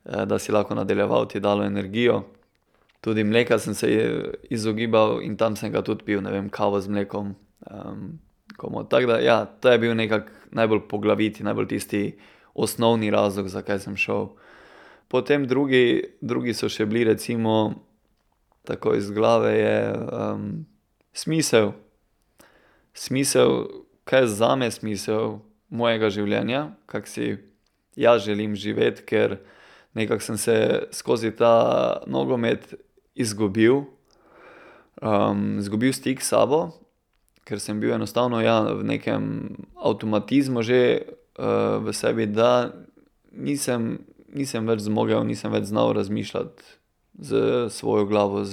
da 0.08 0.40
si 0.40 0.52
lahko 0.52 0.76
nadaljeval, 0.76 1.28
ti 1.28 1.40
dalo 1.40 1.66
energijo. 1.68 2.24
Tudi 3.04 3.24
mleka 3.24 3.60
sem 3.60 3.76
se 3.76 3.88
izogibal 4.50 5.22
in 5.22 5.36
tam 5.38 5.56
sem 5.56 5.72
ga 5.72 5.82
tudi 5.82 6.04
pil, 6.04 6.22
ne 6.24 6.32
vem, 6.32 6.50
kavo 6.50 6.80
z 6.82 6.88
mlekom, 6.88 7.36
komot, 8.58 8.90
tako 8.90 9.14
da, 9.14 9.20
ja, 9.20 9.46
to 9.46 9.72
je 9.72 9.80
bil 9.80 9.96
nekako 9.96 10.34
najbolj 10.52 10.88
poglavitni, 10.90 11.46
najbolj 11.46 11.68
tisti 11.68 12.02
osnovni 12.54 13.12
razlog, 13.14 13.48
zakaj 13.48 13.80
sem 13.80 13.98
šel. 13.98 14.32
Potem 15.08 15.46
drugi, 15.48 16.04
drugi 16.22 16.54
so 16.58 16.70
še 16.70 16.86
bili 16.86 17.06
recimo, 17.08 17.74
tako 18.68 18.96
iz 18.98 19.12
glave 19.12 19.54
je, 19.56 19.78
smisel. 21.14 21.72
Smisel, 22.98 23.68
kaj 24.04 24.26
je 24.26 24.34
zame 24.40 24.72
smisel 24.72 25.38
mojega 25.70 26.10
življenja, 26.10 26.72
kako 26.90 27.08
si 27.08 27.38
jaz 27.96 28.26
želim 28.26 28.56
živeti, 28.56 29.06
ker 29.06 29.38
nekako 29.98 30.24
sem 30.24 30.38
se 30.38 30.58
skozi 30.92 31.32
ta 31.36 32.02
nogomet 32.08 32.74
izgubil. 33.16 33.86
izgubil 35.60 35.94
stik 35.94 36.22
s 36.22 36.34
sabo, 36.34 36.72
ker 37.48 37.62
sem 37.64 37.80
bil 37.80 37.96
enostavno, 37.96 38.42
ja, 38.44 38.60
v 38.76 38.84
nekem 38.84 39.56
avtomatizmu 39.80 40.62
že, 40.68 41.08
v 41.38 41.94
sebi, 41.96 42.28
da 42.28 42.74
nisem, 43.32 44.04
nisem 44.34 44.68
več 44.68 44.84
zmogel, 44.86 45.24
nisem 45.24 45.54
več 45.54 45.70
znal 45.72 45.94
razmišljati 45.96 46.76
s 47.24 47.32
svojo 47.78 48.06
glavo, 48.10 48.44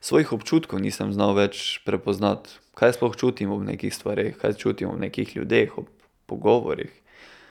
svojih 0.00 0.32
občutkov 0.32 0.80
nisem 0.80 1.12
znal 1.12 1.34
več 1.36 1.80
prepoznati. 1.84 2.52
Kaj 2.78 2.96
sploh 2.96 3.16
čutim 3.18 3.50
ob 3.52 3.64
nekih 3.66 3.92
stvareh, 3.92 4.36
kaj 4.40 4.56
čutim 4.56 4.94
ob 4.94 5.00
nekih 5.00 5.36
ljudeh, 5.36 5.72
ob 5.76 5.90
pogovorih. 6.30 6.92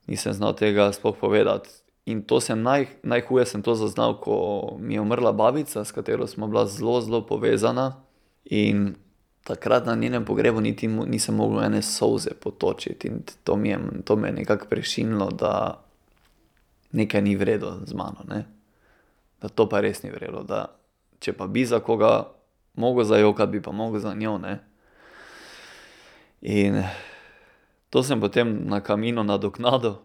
Nisem 0.09 0.33
znal 0.33 0.55
tega 0.57 0.89
sploh 0.95 1.13
povedati. 1.19 1.69
In 2.09 2.23
to 2.25 2.39
sem 2.41 2.57
najhuje 2.57 3.45
sem 3.45 3.61
to 3.61 3.75
zaznal, 3.77 4.17
ko 4.17 4.77
mi 4.81 4.97
je 4.97 5.01
umrla 5.03 5.29
babica, 5.35 5.85
s 5.85 5.93
katero 5.93 6.25
sva 6.25 6.47
bila 6.49 6.65
zelo, 6.65 6.97
zelo 7.05 7.21
povezana. 7.21 8.01
In 8.49 8.95
takrat 9.43 9.85
na 9.85 9.95
njenem 9.95 10.25
pogrebu 10.25 10.61
niti 10.61 10.87
nisem 10.87 11.35
mogel 11.35 11.63
ene 11.63 11.81
solze 11.81 12.29
potočiti 12.41 13.07
in 13.07 13.23
to 13.43 13.55
mi 13.55 13.69
je, 13.69 13.79
to 14.05 14.15
me 14.15 14.27
je 14.27 14.33
nekako 14.33 14.65
prešinilo, 14.69 15.29
da 15.31 15.83
nekaj 16.91 17.21
ni 17.21 17.35
v 17.35 17.43
redu 17.43 17.71
z 17.85 17.93
mano, 17.93 18.25
ne. 18.27 18.45
Da 19.41 19.47
to 19.47 19.69
pa 19.69 19.79
res 19.79 20.03
ni 20.03 20.09
v 20.11 20.17
redu, 20.17 20.43
da 20.43 20.65
če 21.19 21.33
pa 21.33 21.47
bi 21.47 21.65
za 21.65 21.79
koga 21.79 22.27
mogel 22.75 23.03
zajokati, 23.03 23.51
bi 23.51 23.61
pa 23.61 23.71
mogel 23.71 23.99
za 23.99 24.13
njo, 24.13 24.37
ne. 24.37 24.59
In 26.41 26.83
to 27.89 28.03
sem 28.03 28.21
potem 28.21 28.67
na 28.69 28.79
kaminu 28.81 29.23
nadoknadil, 29.23 29.95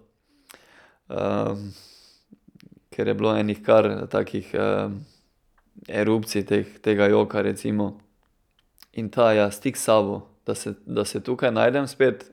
ker 2.90 3.08
je 3.08 3.14
bilo 3.14 3.36
ene 3.36 3.54
kar 3.62 4.06
takih, 4.10 4.54
erupcij 5.88 6.44
tega 6.82 7.06
joka, 7.06 7.42
recimo. 7.42 8.03
In 8.94 9.11
ta, 9.11 9.33
ja, 9.35 9.50
stik 9.50 9.76
s 9.76 9.88
sabo, 9.88 10.22
da 10.46 10.54
se, 10.54 10.74
da 10.87 11.04
se 11.04 11.20
tukaj 11.20 11.50
najdem 11.50 11.87
spet, 11.90 12.28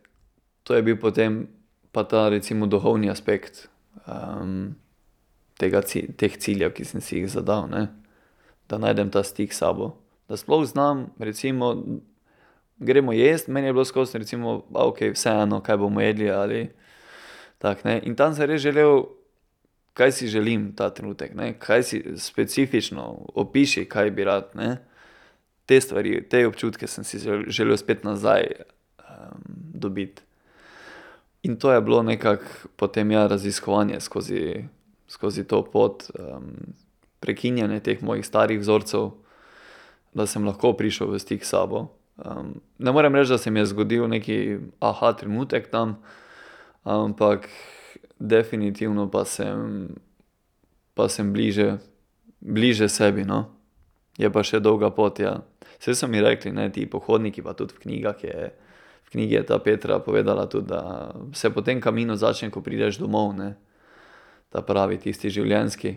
to 0.63 0.75
je 0.77 0.83
bil 0.85 0.99
potem 1.01 1.47
pa 1.91 2.03
ta 2.03 2.29
recimo 2.29 2.67
duhovni 2.67 3.09
aspekt, 3.11 3.67
tega 5.59 5.81
teh 6.17 6.37
ciljev, 6.37 6.73
ki 6.77 6.85
sem 6.85 7.01
si 7.01 7.17
jih 7.17 7.29
zadal, 7.29 7.67
ne. 7.69 7.87
Da 8.69 8.79
najdem 8.79 9.11
ta 9.11 9.23
stik 9.23 9.53
s 9.53 9.59
sabo. 9.59 9.95
Da 10.29 10.37
sploh 10.37 10.63
znam 10.65 11.09
recimo, 11.19 11.73
gremo 12.79 13.13
jest, 13.13 13.47
meni 13.47 13.67
je 13.67 13.73
bilo 13.73 13.85
skozi 13.85 14.17
recimo 14.17 14.61
okej, 14.73 15.11
vseeno, 15.13 15.59
kaj 15.61 15.77
bomo 15.77 16.01
jedli 16.01 16.29
ali 16.31 16.69
tako, 17.57 17.81
ne, 17.89 17.99
in 18.03 18.15
tam 18.15 18.33
sem 18.33 18.47
res 18.49 18.61
želel, 18.61 19.03
kaj 19.93 20.11
si 20.17 20.27
želim 20.27 20.71
ta 20.75 20.89
trenutek, 20.89 21.35
ne, 21.35 21.53
kaj 21.59 21.83
si 21.83 21.99
specifično, 22.17 23.03
opiši, 23.35 23.85
kaj 23.85 24.11
bi 24.11 24.25
rad, 24.25 24.55
ne. 24.55 24.77
Te 25.71 25.77
stvari, 25.79 26.17
te 26.27 26.41
občutke 26.43 26.87
sem 26.87 27.05
si 27.07 27.15
želel 27.47 27.77
spet 27.79 28.03
nazaj, 28.03 28.49
dobiti. 29.47 30.21
In 31.47 31.55
to 31.55 31.71
je 31.71 31.81
bilo 31.81 32.01
nekako 32.03 32.43
potem, 32.75 33.11
ja, 33.11 33.27
raziskovanje 33.27 33.99
skozi, 33.99 34.65
skozi 35.07 35.45
to 35.47 35.63
pot, 35.63 36.03
prekinjanje 37.19 37.79
teh 37.79 38.03
mojih 38.03 38.25
starih 38.25 38.59
vzorcev, 38.59 39.13
da 40.13 40.27
sem 40.27 40.43
lahko 40.43 40.73
prišel 40.75 41.13
v 41.13 41.19
stik 41.23 41.45
s 41.45 41.55
sabo. 41.55 41.87
ne 42.77 42.91
morem 42.91 43.15
reči, 43.15 43.31
da 43.31 43.37
se 43.37 43.51
mi 43.51 43.59
je 43.59 43.71
zgodil 43.71 44.07
neki 44.07 44.57
trenutek 45.19 45.71
tam, 45.71 46.01
ampak 46.83 47.47
definitivno 48.19 49.07
pa 49.11 49.23
sem, 49.25 49.87
pa 50.93 51.07
sem 51.09 51.33
bliže, 51.33 51.77
bliže 52.41 52.89
sebi, 52.89 53.23
no. 53.23 53.60
Je 54.17 54.29
pa 54.31 54.43
še 54.43 54.59
dolga 54.59 54.91
pot, 54.91 55.19
ja. 55.19 55.39
Saj 55.79 55.95
so 55.95 56.07
mi 56.07 56.21
rekli, 56.21 56.51
ne, 56.51 56.69
ti 56.69 56.85
pohodniki 56.89 57.41
pa 57.41 57.55
tudi 57.57 57.77
v 57.77 57.83
knjigah 57.85 58.23
je, 58.23 58.51
v 59.07 59.13
knjigi 59.15 59.35
je 59.39 59.43
ta 59.47 59.59
Petra 59.59 59.99
povedala 59.99 60.45
tudi, 60.51 60.67
da 60.67 61.11
se 61.33 61.49
po 61.49 61.61
tem 61.61 61.81
kaminu 61.81 62.15
začne, 62.15 62.51
ko 62.51 62.61
prideš 62.61 62.99
domov, 63.01 63.33
ne. 63.37 63.55
Ta 64.51 64.61
pravi, 64.61 64.99
tisti 64.99 65.31
življenjski. 65.31 65.95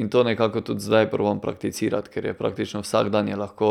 In 0.00 0.08
to 0.10 0.24
nekako 0.24 0.60
tudi 0.60 0.82
zdaj 0.82 1.10
probam 1.12 1.38
prakticirati, 1.40 2.10
ker 2.10 2.32
je 2.32 2.34
praktično 2.34 2.82
vsak 2.82 3.12
dan 3.14 3.28
je 3.28 3.36
lahko 3.36 3.70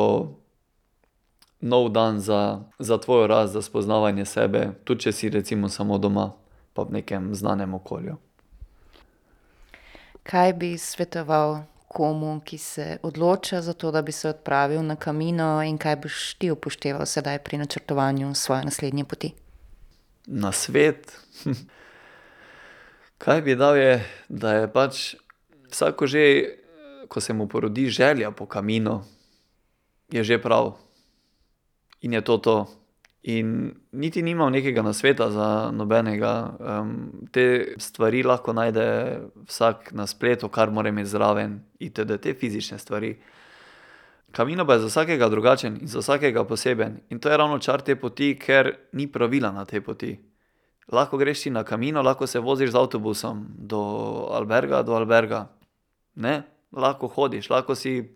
nov 1.64 1.90
dan 1.90 2.20
za, 2.20 2.64
za 2.80 2.98
tvojo 2.98 3.28
rast, 3.28 3.54
za 3.54 3.62
spoznavanje 3.62 4.26
sebe, 4.26 4.72
tudi 4.84 5.08
če 5.08 5.12
si 5.12 5.30
recimo 5.30 5.70
samo 5.70 5.98
doma 5.98 6.32
pa 6.74 6.84
v 6.84 7.00
nekem 7.00 7.36
znanem 7.36 7.74
okolju. 7.74 8.18
Kaj 10.24 10.54
bi 10.54 10.78
svetoval 10.78 11.73
komu, 11.94 12.42
ki 12.46 12.58
se 12.58 12.98
odloča 13.04 13.62
za 13.62 13.74
to, 13.74 13.92
da 13.92 14.02
bi 14.02 14.12
se 14.12 14.30
odpravil 14.30 14.82
na 14.84 14.96
Camino, 14.96 15.62
in 15.64 15.78
kaj 15.78 15.96
boš 15.96 16.34
ti 16.42 16.52
upošteval 16.52 17.06
sedaj 17.06 17.40
pri 17.46 17.58
načrtovanju 17.62 18.34
svoje 18.36 18.66
naslednje 18.66 19.06
poti? 19.06 19.32
Nasvet? 20.26 21.12
Kaj 23.24 23.42
bi 23.42 23.56
dal, 23.56 23.78
je, 23.78 24.04
da 24.30 24.54
je 24.54 24.72
pač 24.72 25.16
vsako 25.72 26.08
že, 26.08 26.24
ko 27.08 27.22
se 27.22 27.34
mu 27.34 27.48
porodi 27.48 27.88
želja 27.88 28.32
po 28.32 28.46
kaminu, 28.46 29.04
je 30.12 30.24
že 30.24 30.42
prav. 30.42 30.74
In 32.02 32.14
je 32.14 32.22
to 32.22 32.38
to. 32.38 32.83
In 33.24 33.72
niti 33.92 34.22
nimam 34.22 34.52
nekega 34.52 34.82
nasveta 34.84 35.30
za 35.32 35.72
nobenega, 35.72 36.34
te 37.32 37.76
stvari 37.80 38.24
lahko 38.24 38.54
najde 38.54 38.86
vsak 39.48 39.94
na 39.96 40.08
spletu, 40.08 40.50
kar 40.52 40.72
mora 40.72 40.92
imeti 40.92 41.10
zraven 41.10 41.62
itd., 41.80 42.18
te 42.20 42.34
fizične 42.34 42.80
stvari. 42.80 43.14
Camino 44.36 44.66
pa 44.68 44.74
je 44.74 44.80
za 44.80 44.88
vsakega 44.88 45.30
drugačen 45.30 45.78
in 45.82 45.88
za 45.88 46.00
vsakega 46.00 46.44
poseben. 46.44 47.00
In 47.10 47.20
to 47.20 47.30
je 47.30 47.38
ravno 47.38 47.60
čar 47.60 47.82
te 47.82 47.96
poti, 47.96 48.34
ker 48.40 48.74
ni 48.92 49.08
pravila 49.08 49.52
na 49.52 49.66
tej 49.66 49.82
poti. 49.82 50.18
Lahko 50.92 51.18
greš 51.18 51.44
ti 51.44 51.50
na 51.50 51.64
Camino, 51.64 52.02
lahko 52.02 52.28
se 52.28 52.40
voziš 52.40 52.72
z 52.72 52.76
avtobusom 52.76 53.46
do 53.58 53.80
alberga 54.32 54.82
do 54.84 54.96
alberga. 54.96 55.48
Ne. 56.16 56.42
Lahko 56.72 57.08
hodiš, 57.08 57.50
lahko 57.50 57.76
si, 57.76 58.12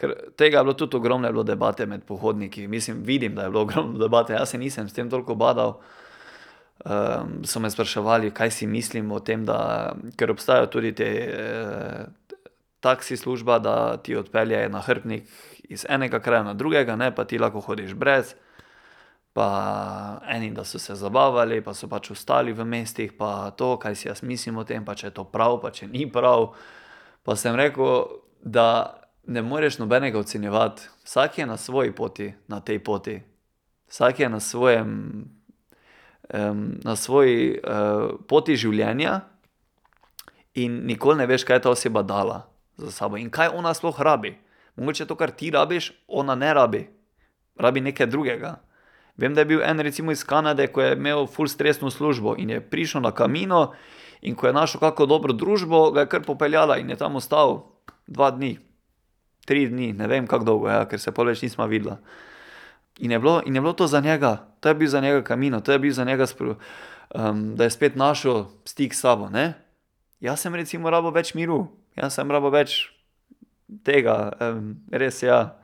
ker 0.00 0.14
tega 0.36 0.58
je 0.58 0.64
bilo 0.64 0.74
tudi 0.74 0.96
ogromno 0.96 1.28
je 1.28 1.32
bilo 1.32 1.44
debate 1.44 1.86
med 1.86 2.04
pohodniki, 2.08 2.66
mislim, 2.68 3.02
vidim, 3.04 3.34
da 3.34 3.42
je 3.42 3.50
bilo 3.50 3.62
ogromno 3.62 3.98
debate, 3.98 4.32
jaz 4.32 4.50
se 4.50 4.58
nisem 4.58 4.88
s 4.88 4.96
tem 4.96 5.10
toliko 5.10 5.32
ubadal. 5.32 5.80
so 7.44 7.60
me 7.60 7.70
spraševali, 7.70 8.30
kaj 8.30 8.50
si 8.50 8.66
mislim 8.66 9.12
o 9.12 9.20
tem, 9.20 9.44
da, 9.44 9.92
ker 10.16 10.30
obstajajo 10.30 10.66
tudi 10.66 10.94
te, 10.96 11.08
taksi 12.80 13.16
služba, 13.16 13.58
da 13.58 13.96
ti 13.96 14.16
odpelje 14.16 14.68
nahrbtnik 14.68 15.28
iz 15.68 15.84
enega 15.88 16.20
kraja 16.20 16.42
na 16.42 16.54
drugega, 16.54 16.96
ne, 16.96 17.14
pa 17.14 17.24
ti 17.24 17.38
lahko 17.38 17.60
hodiš 17.60 17.94
brez. 17.94 18.34
Pa 19.32 20.20
eni, 20.28 20.50
da 20.50 20.64
so 20.64 20.78
se 20.78 20.94
zabavali 20.94 21.60
pa 21.62 21.74
so 21.74 21.86
pač 21.88 22.10
ostali 22.10 22.52
v 22.52 22.64
mestih 22.64 23.12
pa 23.12 23.50
to, 23.50 23.76
kaj 23.78 23.94
si 23.94 24.08
jaz 24.08 24.22
mislim 24.22 24.56
o 24.58 24.64
tem, 24.64 24.84
pa 24.84 24.94
če 24.94 25.06
je 25.06 25.14
to 25.20 25.24
prav 25.24 25.60
pa 25.62 25.70
če 25.70 25.86
ni 25.86 26.08
prav. 26.10 26.54
Pa 27.22 27.36
sem 27.36 27.54
rekel, 27.54 28.08
da 28.42 28.99
ne 29.26 29.42
moreš 29.42 29.78
nobenega 29.78 30.18
ocenjevati, 30.18 30.82
vsak 31.04 31.38
je 31.38 31.46
na 31.46 31.56
svoji 31.56 31.92
poti, 31.92 32.32
na 32.48 32.60
tej 32.60 32.78
poti. 32.78 33.22
Vsak 33.88 34.20
je 34.20 34.28
na 34.28 34.40
svojem, 34.40 35.24
na 36.84 36.96
svoji, 36.96 37.60
poti 38.28 38.56
življenja 38.56 39.20
in 40.54 40.86
nikoli 40.86 41.18
ne 41.18 41.26
veš, 41.26 41.44
kaj 41.44 41.56
je 41.56 41.62
ta 41.66 41.70
oseba 41.70 42.02
dala 42.02 42.44
za 42.76 42.90
sabo 42.90 43.18
in 43.18 43.30
kaj 43.30 43.50
ona 43.54 43.74
sploh 43.74 44.00
rabi. 44.00 44.38
Mogoče 44.76 45.06
to, 45.06 45.16
kar 45.16 45.30
ti 45.30 45.50
rabiš, 45.50 45.92
ona 46.08 46.34
ne 46.34 46.54
rabi. 46.54 46.86
Rabi 47.58 47.80
nekaj 47.80 48.06
drugega. 48.06 48.60
Vem, 49.16 49.34
da 49.34 49.42
je 49.42 49.44
bil 49.44 49.62
en 49.62 49.80
recimo 49.80 50.12
iz 50.12 50.24
Kanade, 50.24 50.66
ko 50.72 50.80
je 50.80 50.94
imel 50.96 51.26
ful 51.26 51.48
stresno 51.48 51.90
službo 51.90 52.34
in 52.38 52.50
je 52.50 52.60
prišel 52.60 53.02
na 53.02 53.10
Camino, 53.10 53.72
in 54.22 54.34
ko 54.34 54.46
je 54.46 54.52
našel 54.52 54.80
kako 54.80 55.06
dobro 55.06 55.32
družbo, 55.32 55.90
ga 55.90 56.00
je 56.00 56.08
kar 56.08 56.22
popeljala 56.22 56.78
in 56.78 56.90
je 56.90 56.96
tam 56.96 57.16
ostal 57.16 57.66
dva 58.06 58.30
dni. 58.30 58.58
Tri 59.50 59.66
dni, 59.66 59.90
ne 59.98 60.06
vem, 60.06 60.28
kako 60.30 60.46
dolgo, 60.46 60.68
ja, 60.70 60.84
ker 60.86 61.02
se 61.02 61.10
pol 61.10 61.32
več 61.32 61.42
nisva 61.42 61.66
videla. 61.66 61.98
In 63.02 63.10
je 63.10 63.18
bilo, 63.18 63.40
in 63.42 63.56
je 63.58 63.62
bilo 63.64 63.72
to 63.74 63.88
za 63.90 63.98
njega, 64.04 64.36
to 64.62 64.70
je 64.70 64.76
bil 64.78 64.88
za 64.88 65.00
njega 65.02 65.24
Camino, 65.26 65.58
to 65.60 65.72
je 65.74 65.78
bil 65.82 65.92
za 65.92 66.04
njega 66.06 66.28
da 67.56 67.64
je 67.64 67.70
spet 67.70 67.96
našel 67.96 68.44
stik 68.64 68.94
s 68.94 69.00
sabo, 69.02 69.26
ne. 69.28 69.54
Jaz 70.20 70.44
sem 70.44 70.54
recimo 70.54 70.90
rabil 70.90 71.10
več 71.10 71.32
miru, 71.34 71.64
jaz 71.98 72.14
sem 72.14 72.30
rabil 72.30 72.52
več 72.54 72.76
tega, 73.82 74.30
res, 74.92 75.22
ja, 75.22 75.56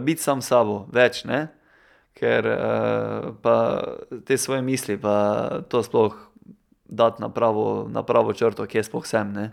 biti 0.00 0.22
sam 0.22 0.40
sabo 0.40 0.86
več, 0.92 1.24
ne. 1.28 1.48
Ker, 2.16 2.48
pa 3.42 3.56
te 4.24 4.38
svoje 4.38 4.62
misli 4.62 4.96
pa 5.00 5.60
to 5.68 5.82
sploh 5.84 6.16
dati 6.88 7.20
na 7.20 7.28
pravo, 7.28 7.88
na 7.88 8.04
pravo 8.04 8.32
črto, 8.32 8.64
kje 8.64 8.84
sploh 8.88 9.04
sem, 9.08 9.32
ne. 9.32 9.50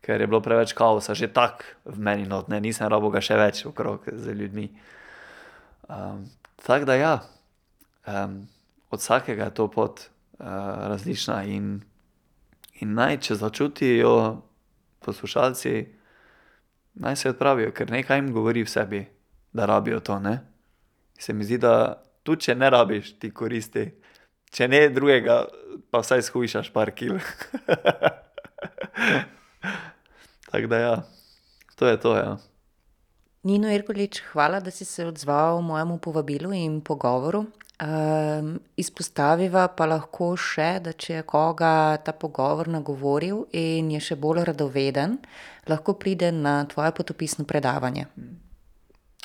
Ker 0.00 0.20
je 0.20 0.26
bilo 0.26 0.40
preveč 0.40 0.72
kaosa 0.72 1.14
že 1.14 1.32
tako 1.32 1.64
v 1.84 1.98
meni 1.98 2.26
not, 2.26 2.48
ne, 2.48 2.60
nisem 2.60 2.88
rabil 2.88 3.10
ga 3.10 3.20
še 3.20 3.36
več 3.36 3.66
okrog 3.66 4.08
z 4.12 4.34
ljudmi. 4.34 4.68
tako 6.66 6.84
da 6.84 6.94
ja. 6.94 7.20
od 8.90 9.00
vsakega 9.00 9.44
je 9.44 9.54
to 9.54 9.68
pot, 9.68 10.10
različna 10.38 11.44
in, 11.44 11.80
in 12.80 12.94
naj, 12.94 13.20
če 13.20 13.34
začutijo 13.34 14.42
poslušalci, 15.04 15.86
naj 16.94 17.16
se 17.16 17.30
odpravijo, 17.30 17.72
ker 17.72 17.90
nekaj 17.90 18.18
jim 18.18 18.32
govori 18.32 18.62
v 18.62 18.70
sebi, 18.70 19.06
da 19.52 19.66
rabijo 19.66 20.00
to, 20.00 20.18
ne. 20.18 20.38
Se 21.18 21.32
mi 21.32 21.44
zdi, 21.44 21.58
da 21.58 22.02
tudi 22.22 22.48
če 22.48 22.54
ne 22.54 22.70
rabiš, 22.70 23.18
ti 23.18 23.30
koristi. 23.34 23.88
Če 24.54 24.68
ne 24.68 24.88
drugega, 24.94 25.40
pa 25.90 26.00
vsaj 26.04 26.22
shujšaš 26.28 26.70
par 26.72 26.94
kil. 26.96 27.18
Tako 30.50 30.66
da 30.66 30.78
ja. 30.78 31.02
To 31.76 31.86
je 31.86 32.00
to, 32.00 32.16
ja. 32.16 32.36
Nino 33.42 33.70
Irgolič, 33.72 34.22
hvala, 34.32 34.60
da 34.60 34.70
si 34.70 34.84
se 34.84 35.06
odzval 35.06 35.60
mojemu 35.62 35.98
povabilu 35.98 36.52
in 36.52 36.80
pogovoru. 36.80 37.46
izpostaviva 38.76 39.68
pa 39.78 39.86
lahko 39.86 40.32
še, 40.34 40.80
da 40.82 40.92
če 40.92 41.12
je 41.20 41.22
koga 41.22 41.96
ta 42.02 42.10
pogovor 42.10 42.66
nagovoril 42.66 43.44
in 43.54 43.92
je 43.94 44.00
še 44.02 44.16
bolj 44.18 44.42
radoveden, 44.50 45.18
lahko 45.70 45.94
pride 45.94 46.32
na 46.32 46.64
tvoje 46.66 46.90
potopisno 46.92 47.44
predavanje. 47.44 48.06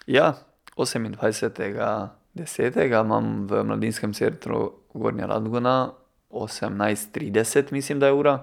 Ja. 0.05 0.33
Osemindvajsetega 0.73 1.87
desetega 2.33 3.03
imam 3.05 3.45
v 3.45 3.61
Mladinskem 3.61 4.13
centru 4.17 4.87
Gornja 4.93 5.27
Radgona 5.29 5.91
osemnajst 6.33 7.11
trideset, 7.13 7.71
mislim, 7.71 7.99
da 7.99 8.09
je 8.09 8.13
ura, 8.17 8.33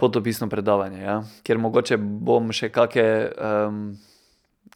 potopisno 0.00 0.48
predavanje, 0.48 1.02
ja. 1.02 1.22
Kjer 1.42 1.58
mogoče 1.58 1.96
bom 1.96 2.52
še 2.52 2.68
kake, 2.68 3.06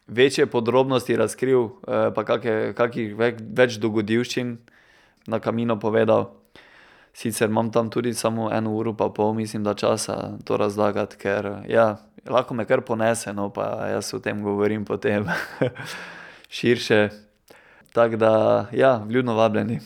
večje 0.07 0.45
podrobnosti 0.49 1.17
razkril, 1.17 1.67
pa 1.85 2.25
kake, 2.25 2.73
kakih 2.77 3.13
več 3.17 3.77
dogodivščin 3.77 4.57
na 5.29 5.39
Caminu 5.39 5.77
povedal. 5.79 6.31
Sicer 7.13 7.49
imam 7.49 7.71
tam 7.71 7.89
tudi 7.89 8.13
samo 8.13 8.49
eno 8.53 8.73
uro 8.77 8.93
pa 8.93 9.09
pol, 9.09 9.33
mislim, 9.33 9.63
da 9.63 9.73
časa 9.73 10.37
to 10.45 10.57
razlagati, 10.57 11.17
ker, 11.17 11.49
ja, 11.67 11.97
lahko 12.29 12.53
me 12.53 12.65
kar 12.65 12.81
ponese, 12.85 13.33
no, 13.33 13.49
pa 13.53 13.89
jaz 13.89 14.13
o 14.13 14.19
tem 14.23 14.41
govorim 14.43 14.85
potem 14.85 15.25
širše. 16.57 17.09
Tako 17.93 18.21
da, 18.21 18.33
ja, 18.71 18.97
vljudno 19.05 19.35
vabljeni. 19.35 19.79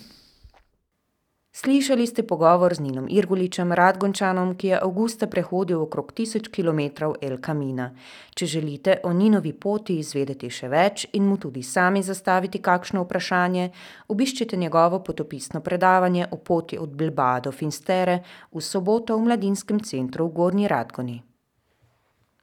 Slišali 1.54 2.08
ste 2.10 2.26
pogovor 2.26 2.74
z 2.74 2.82
Ninom 2.82 3.06
Irgoličem, 3.06 3.70
Radgončanom, 3.70 4.56
ki 4.58 4.74
je 4.74 4.78
avgusta 4.82 5.28
prehodil 5.30 5.84
okrog 5.86 6.10
tisoč 6.10 6.48
kilometrov 6.50 7.14
El 7.22 7.38
Camina. 7.38 7.92
Če 8.34 8.46
želite 8.50 8.96
o 9.06 9.14
Ninovi 9.14 9.54
poti 9.54 10.00
izvedeti 10.02 10.50
še 10.50 10.66
več 10.74 11.06
in 11.14 11.28
mu 11.30 11.38
tudi 11.38 11.62
sami 11.62 12.02
zastaviti 12.02 12.58
kakšno 12.58 13.04
vprašanje, 13.06 13.68
obiščite 14.10 14.58
njegovo 14.58 15.04
potopisno 15.06 15.62
predavanje 15.62 16.26
o 16.32 16.42
poti 16.42 16.82
od 16.82 16.90
Bilbaa 16.90 17.38
do 17.40 17.54
Finstere 17.54 18.24
v 18.50 18.58
soboto 18.58 19.14
v 19.14 19.30
Mladinskem 19.30 19.84
centru 19.86 20.26
v 20.32 20.34
Gornji 20.34 20.68
Radgoni. 20.68 21.33